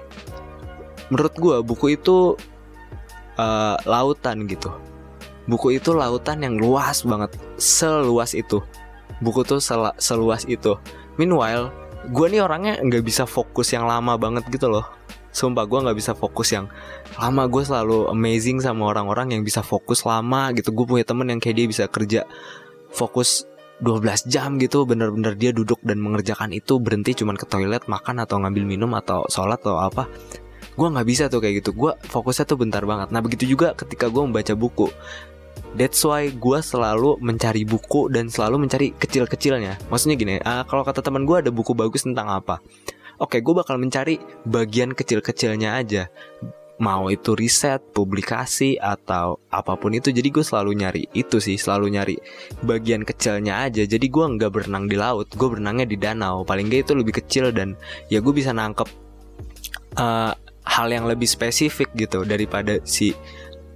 Menurut 1.10 1.34
gue 1.34 1.56
buku 1.66 1.98
itu 1.98 2.38
uh, 3.34 3.74
lautan 3.82 4.46
gitu. 4.46 4.70
Buku 5.50 5.82
itu 5.82 5.90
lautan 5.90 6.46
yang 6.46 6.62
luas 6.62 7.02
banget, 7.02 7.34
seluas 7.58 8.38
itu. 8.38 8.62
Buku 9.20 9.44
tuh 9.44 9.60
sel 9.60 9.92
seluas 10.00 10.48
itu. 10.48 10.76
Meanwhile, 11.20 11.72
gue 12.08 12.26
nih 12.32 12.40
orangnya 12.40 12.80
nggak 12.80 13.04
bisa 13.04 13.28
fokus 13.28 13.72
yang 13.76 13.84
lama 13.84 14.16
banget 14.16 14.48
gitu 14.48 14.72
loh. 14.72 15.00
Sumpah 15.30 15.62
gue 15.62 15.78
gak 15.78 15.98
bisa 15.98 16.12
fokus 16.18 16.50
yang 16.50 16.66
lama. 17.14 17.46
Gue 17.46 17.62
selalu 17.62 18.10
amazing 18.10 18.58
sama 18.58 18.90
orang-orang 18.90 19.30
yang 19.38 19.42
bisa 19.46 19.62
fokus 19.62 20.02
lama 20.02 20.50
gitu. 20.58 20.74
Gue 20.74 20.86
punya 20.90 21.06
temen 21.06 21.30
yang 21.30 21.38
kayak 21.38 21.56
dia 21.56 21.66
bisa 21.70 21.84
kerja 21.86 22.20
fokus 22.90 23.46
12 23.78 24.26
jam 24.26 24.58
gitu. 24.58 24.82
Bener-bener 24.82 25.38
dia 25.38 25.54
duduk 25.54 25.78
dan 25.86 26.02
mengerjakan 26.02 26.50
itu. 26.50 26.82
Berhenti 26.82 27.14
cuman 27.14 27.38
ke 27.38 27.46
toilet 27.46 27.86
makan 27.86 28.26
atau 28.26 28.42
ngambil 28.42 28.64
minum 28.66 28.90
atau 28.98 29.22
sholat 29.30 29.62
atau 29.62 29.78
apa. 29.78 30.10
Gue 30.74 30.90
gak 30.90 31.06
bisa 31.06 31.30
tuh 31.30 31.38
kayak 31.38 31.62
gitu. 31.62 31.78
Gue 31.78 31.94
fokusnya 32.10 32.44
tuh 32.50 32.58
bentar 32.58 32.82
banget. 32.82 33.14
Nah 33.14 33.22
begitu 33.22 33.46
juga 33.46 33.78
ketika 33.78 34.10
gue 34.10 34.22
membaca 34.26 34.54
buku 34.58 34.90
That's 35.78 36.02
why 36.02 36.34
gue 36.34 36.58
selalu 36.58 37.22
mencari 37.22 37.62
buku 37.62 38.10
dan 38.10 38.26
selalu 38.26 38.66
mencari 38.66 38.90
kecil-kecilnya. 38.96 39.78
Maksudnya 39.86 40.16
gini, 40.18 40.36
uh, 40.42 40.66
kalau 40.66 40.82
kata 40.82 41.02
teman 41.04 41.22
gue 41.22 41.46
ada 41.46 41.50
buku 41.54 41.74
bagus 41.76 42.02
tentang 42.02 42.26
apa? 42.26 42.58
oke 43.20 43.36
gue 43.36 43.54
bakal 43.54 43.76
mencari 43.76 44.16
bagian 44.48 44.96
kecil-kecilnya 44.96 45.76
aja 45.76 46.08
mau 46.80 47.12
itu 47.12 47.36
riset, 47.36 47.92
publikasi 47.92 48.80
atau 48.80 49.36
apa 49.52 49.76
pun 49.76 49.92
itu 49.92 50.08
jadi 50.08 50.32
gue 50.32 50.40
selalu 50.40 50.80
nyari 50.80 51.02
itu 51.12 51.36
sih 51.36 51.60
selalu 51.60 51.92
nyari 51.92 52.16
bagian 52.64 53.04
kecilnya 53.04 53.68
aja 53.68 53.84
jadi 53.84 54.00
gue 54.00 54.24
nggak 54.40 54.48
berenang 54.48 54.88
di 54.88 54.96
laut 54.96 55.28
gue 55.28 55.48
berenangnya 55.52 55.84
di 55.84 56.00
danau 56.00 56.40
paling 56.40 56.72
gak 56.72 56.88
itu 56.88 56.92
lebih 56.96 57.20
kecil 57.20 57.52
dan 57.52 57.76
ya 58.08 58.24
gue 58.24 58.32
bisa 58.32 58.56
nangkep 58.56 58.88
uh, 60.00 60.32
hal 60.64 60.88
yang 60.88 61.04
lebih 61.04 61.28
spesifik 61.28 61.92
gitu 61.92 62.24
daripada 62.24 62.80
si 62.88 63.12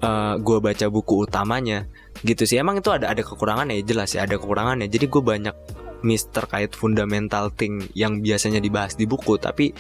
uh, 0.05 0.35
gue 0.37 0.59
baca 0.61 0.87
buku 0.93 1.25
utamanya 1.25 1.89
gitu 2.21 2.45
sih. 2.45 2.61
Emang 2.61 2.79
itu 2.79 2.93
ada 2.93 3.09
ada 3.09 3.25
kekurangannya 3.25 3.81
jelas 3.83 4.13
ya 4.13 4.29
ada 4.29 4.37
kekurangannya. 4.37 4.87
Jadi 4.93 5.09
gue 5.09 5.23
banyak 5.25 5.57
miss 6.05 6.29
terkait 6.29 6.77
fundamental 6.77 7.49
thing 7.49 7.89
yang 7.97 8.21
biasanya 8.21 8.61
dibahas 8.61 8.93
di 8.95 9.09
buku 9.09 9.41
tapi 9.41 9.73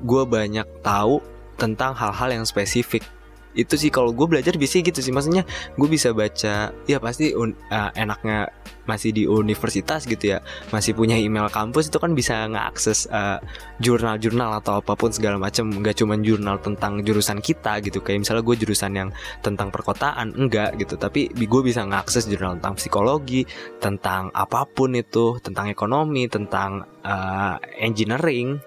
gue 0.00 0.22
banyak 0.24 0.64
tahu 0.80 1.20
tentang 1.60 1.92
hal-hal 1.92 2.40
yang 2.40 2.44
spesifik. 2.48 3.04
Itu 3.52 3.76
sih 3.76 3.92
kalau 3.92 4.16
gue 4.16 4.24
belajar 4.24 4.56
bisa 4.56 4.80
gitu 4.80 5.04
sih. 5.04 5.12
Maksudnya 5.12 5.44
gue 5.76 5.88
bisa 5.88 6.16
baca 6.16 6.72
ya 6.72 6.98
pasti 6.98 7.36
uh, 7.36 7.52
enaknya 7.92 8.48
masih 8.88 9.10
di 9.12 9.24
universitas 9.28 10.04
gitu 10.08 10.36
ya 10.36 10.38
masih 10.70 10.96
punya 10.96 11.16
email 11.18 11.48
kampus 11.52 11.88
itu 11.88 11.98
kan 11.98 12.12
bisa 12.16 12.46
ngakses 12.48 13.06
uh, 13.10 13.42
jurnal-jurnal 13.82 14.60
atau 14.60 14.80
apa 14.80 14.94
pun 14.94 15.10
segala 15.10 15.40
macam 15.40 15.72
nggak 15.72 15.96
cuma 15.96 16.14
jurnal 16.20 16.60
tentang 16.60 17.00
jurusan 17.00 17.40
kita 17.40 17.80
gitu. 17.84 18.04
Kayak 18.04 18.28
misalnya 18.28 18.42
gue 18.44 18.56
jurusan 18.60 18.92
yang 18.92 19.10
tentang 19.40 19.72
perkotaan 19.72 20.36
enggak 20.36 20.76
gitu. 20.76 21.00
Tapi 21.00 21.32
gue 21.32 21.62
bisa 21.64 21.82
ngakses 21.84 22.28
jurnal 22.28 22.60
tentang 22.60 22.76
psikologi 22.76 23.42
tentang 23.80 24.28
apa 24.36 24.68
pun 24.68 24.94
itu 24.94 25.40
tentang 25.40 25.72
ekonomi 25.72 26.28
tentang 26.28 26.84
uh, 27.02 27.56
engineering 27.80 28.60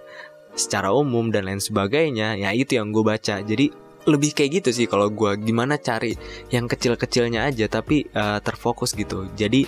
secara 0.54 0.94
umum 0.94 1.30
dan 1.30 1.50
lain 1.50 1.62
sebagainya. 1.62 2.38
Ya 2.38 2.50
itu 2.54 2.78
yang 2.78 2.90
gue 2.94 3.06
baca. 3.06 3.42
Jadi 3.42 3.84
lebih 4.04 4.36
kayak 4.36 4.52
gitu 4.60 4.70
sih 4.76 4.88
kalau 4.92 5.08
gue 5.08 5.40
gimana 5.40 5.80
cari 5.80 6.12
yang 6.52 6.68
kecil-kecilnya 6.68 7.48
aja 7.48 7.72
tapi 7.72 8.04
uh, 8.12 8.44
terfokus 8.44 8.92
gitu. 9.00 9.32
Jadi 9.32 9.64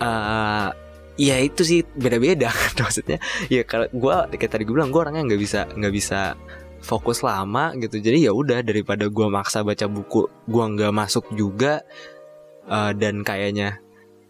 uh, 0.00 0.70
ya 1.18 1.36
itu 1.42 1.62
sih 1.66 1.80
beda-beda. 1.84 2.48
Maksudnya 2.82 3.18
ya 3.50 3.66
kalau 3.66 3.90
gue 3.90 4.14
kayak 4.38 4.52
tadi 4.54 4.62
gue 4.64 4.74
bilang 4.74 4.94
gue 4.94 5.02
orangnya 5.02 5.26
nggak 5.26 5.40
bisa 5.42 5.60
nggak 5.74 5.94
bisa 5.94 6.38
fokus 6.80 7.26
lama 7.26 7.74
gitu. 7.76 7.98
Jadi 7.98 8.30
ya 8.30 8.32
udah 8.32 8.62
daripada 8.62 9.10
gue 9.10 9.26
maksa 9.26 9.66
baca 9.66 9.90
buku 9.90 10.30
gue 10.46 10.64
nggak 10.78 10.94
masuk 10.94 11.26
juga 11.34 11.82
uh, 12.70 12.94
dan 12.94 13.26
kayaknya 13.26 13.82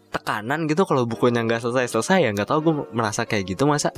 tekanan 0.09 0.65
gitu 0.65 0.89
kalau 0.89 1.05
bukunya 1.05 1.45
nggak 1.45 1.61
selesai 1.61 1.93
selesai 1.93 2.25
ya 2.25 2.29
nggak 2.33 2.49
tahu 2.49 2.59
gue 2.65 2.75
merasa 2.91 3.23
kayak 3.29 3.53
gitu 3.53 3.69
masa. 3.69 3.93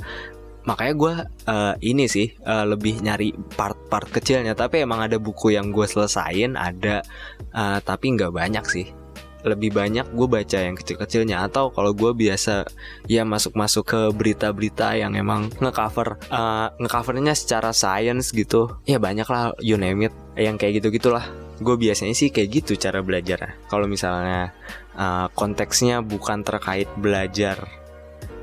Makanya 0.62 0.94
gue 0.94 1.14
uh, 1.50 1.74
ini 1.82 2.06
sih 2.06 2.30
uh, 2.46 2.62
lebih 2.62 3.02
nyari 3.02 3.34
part-part 3.34 4.06
kecilnya. 4.12 4.54
Tapi 4.54 4.84
emang 4.84 5.02
ada 5.02 5.18
buku 5.18 5.56
yang 5.56 5.74
gue 5.74 5.88
selesain 5.88 6.54
ada 6.54 7.02
uh, 7.50 7.82
tapi 7.82 8.14
nggak 8.14 8.30
banyak 8.30 8.62
sih 8.68 9.01
lebih 9.42 9.74
banyak 9.74 10.06
gue 10.14 10.28
baca 10.28 10.58
yang 10.58 10.78
kecil-kecilnya. 10.78 11.42
Atau 11.44 11.70
kalau 11.74 11.92
gue 11.92 12.10
biasa 12.14 12.66
ya 13.06 13.22
masuk-masuk 13.26 13.84
ke 13.84 14.00
berita-berita 14.14 14.94
yang 14.98 15.14
emang 15.14 15.50
ngecover 15.58 16.18
uh, 16.30 16.72
ngecovernya 16.78 17.34
secara 17.34 17.70
science 17.74 18.30
gitu. 18.32 18.78
Ya 18.86 19.02
banyak 19.02 19.26
lah 19.26 19.54
you 19.62 19.78
name 19.78 20.08
it 20.08 20.14
yang 20.38 20.56
kayak 20.56 20.80
gitu 20.80 20.96
gitulah 20.96 21.28
gue 21.62 21.76
biasanya 21.78 22.16
sih 22.16 22.34
kayak 22.34 22.64
gitu 22.64 22.74
cara 22.74 23.04
belajar 23.04 23.54
kalau 23.70 23.86
misalnya 23.86 24.50
uh, 24.98 25.30
konteksnya 25.32 26.02
bukan 26.02 26.42
terkait 26.42 26.90
belajar 26.98 27.68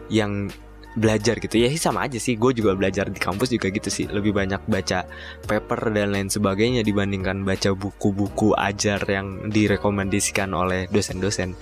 yang 0.07 0.49
belajar 0.99 1.39
gitu. 1.39 1.55
Ya 1.55 1.71
sih 1.71 1.79
sama 1.79 2.05
aja 2.05 2.19
sih. 2.19 2.35
Gue 2.35 2.51
juga 2.51 2.75
belajar 2.75 3.07
di 3.07 3.17
kampus 3.17 3.55
juga 3.55 3.71
gitu 3.71 3.87
sih. 3.87 4.05
Lebih 4.05 4.35
banyak 4.35 4.61
baca 4.67 5.07
paper 5.47 5.95
dan 5.95 6.11
lain 6.11 6.27
sebagainya 6.27 6.83
dibandingkan 6.83 7.47
baca 7.47 7.71
buku-buku 7.71 8.53
ajar 8.59 8.99
yang 9.07 9.47
direkomendasikan 9.49 10.51
oleh 10.51 10.85
dosen-dosen. 10.91 11.55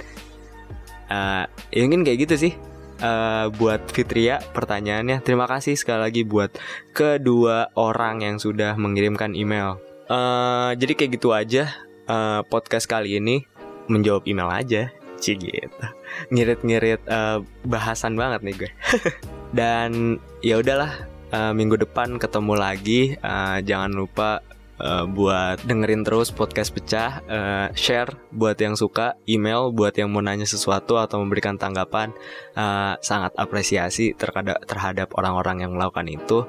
Uh, 1.07 1.47
ya 1.71 1.79
mungkin 1.85 2.03
kayak 2.03 2.27
gitu 2.27 2.49
sih. 2.49 2.53
Uh, 2.97 3.53
buat 3.61 3.85
Fitria 3.93 4.41
pertanyaannya. 4.57 5.21
Terima 5.21 5.45
kasih 5.45 5.77
sekali 5.77 6.01
lagi 6.01 6.21
buat 6.25 6.57
kedua 6.97 7.69
orang 7.77 8.25
yang 8.25 8.41
sudah 8.41 8.73
mengirimkan 8.73 9.37
email. 9.37 9.77
Uh, 10.09 10.73
jadi 10.73 10.97
kayak 10.97 11.11
gitu 11.19 11.35
aja 11.35 11.69
eh, 12.07 12.41
podcast 12.49 12.89
kali 12.89 13.21
ini. 13.21 13.45
Menjawab 13.87 14.25
email 14.25 14.49
aja. 14.51 14.91
Cie 15.19 15.35
gitu. 15.37 15.85
Ngirit-ngirit 16.33 17.01
eh, 17.05 17.39
bahasan 17.65 18.15
banget 18.15 18.41
nih 18.45 18.55
gue. 18.65 18.71
Dan 19.57 20.21
ya 20.41 20.61
udahlah 20.61 20.91
eh, 21.33 21.53
minggu 21.53 21.77
depan 21.81 22.17
ketemu 22.21 22.53
lagi. 22.55 23.01
Eh, 23.17 23.57
jangan 23.65 23.91
lupa 23.93 24.39
eh, 24.79 25.05
buat 25.05 25.61
dengerin 25.65 26.05
terus 26.05 26.29
podcast 26.29 26.71
pecah, 26.71 27.21
eh, 27.27 27.67
share 27.73 28.13
buat 28.33 28.55
yang 28.57 28.77
suka, 28.77 29.17
email 29.25 29.73
buat 29.73 29.97
yang 29.97 30.13
mau 30.13 30.21
nanya 30.21 30.45
sesuatu 30.45 30.97
atau 31.01 31.19
memberikan 31.21 31.57
tanggapan. 31.57 32.13
Eh, 32.55 32.93
sangat 33.01 33.33
apresiasi 33.35 34.13
terhadap 34.13 34.63
terhadap 34.65 35.11
orang-orang 35.17 35.65
yang 35.65 35.71
melakukan 35.75 36.07
itu 36.07 36.45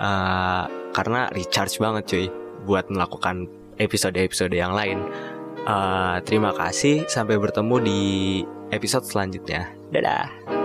Eh, 0.00 0.64
karena 0.96 1.28
recharge 1.36 1.76
banget 1.76 2.04
cuy 2.08 2.26
buat 2.64 2.88
melakukan 2.88 3.44
episode-episode 3.76 4.56
yang 4.56 4.72
lain. 4.72 5.04
Eh, 5.60 6.16
terima 6.24 6.56
kasih, 6.56 7.04
sampai 7.06 7.36
bertemu 7.36 7.76
di 7.84 8.00
episode 8.72 9.04
selanjutnya. 9.04 9.68
Dadah. 9.92 10.59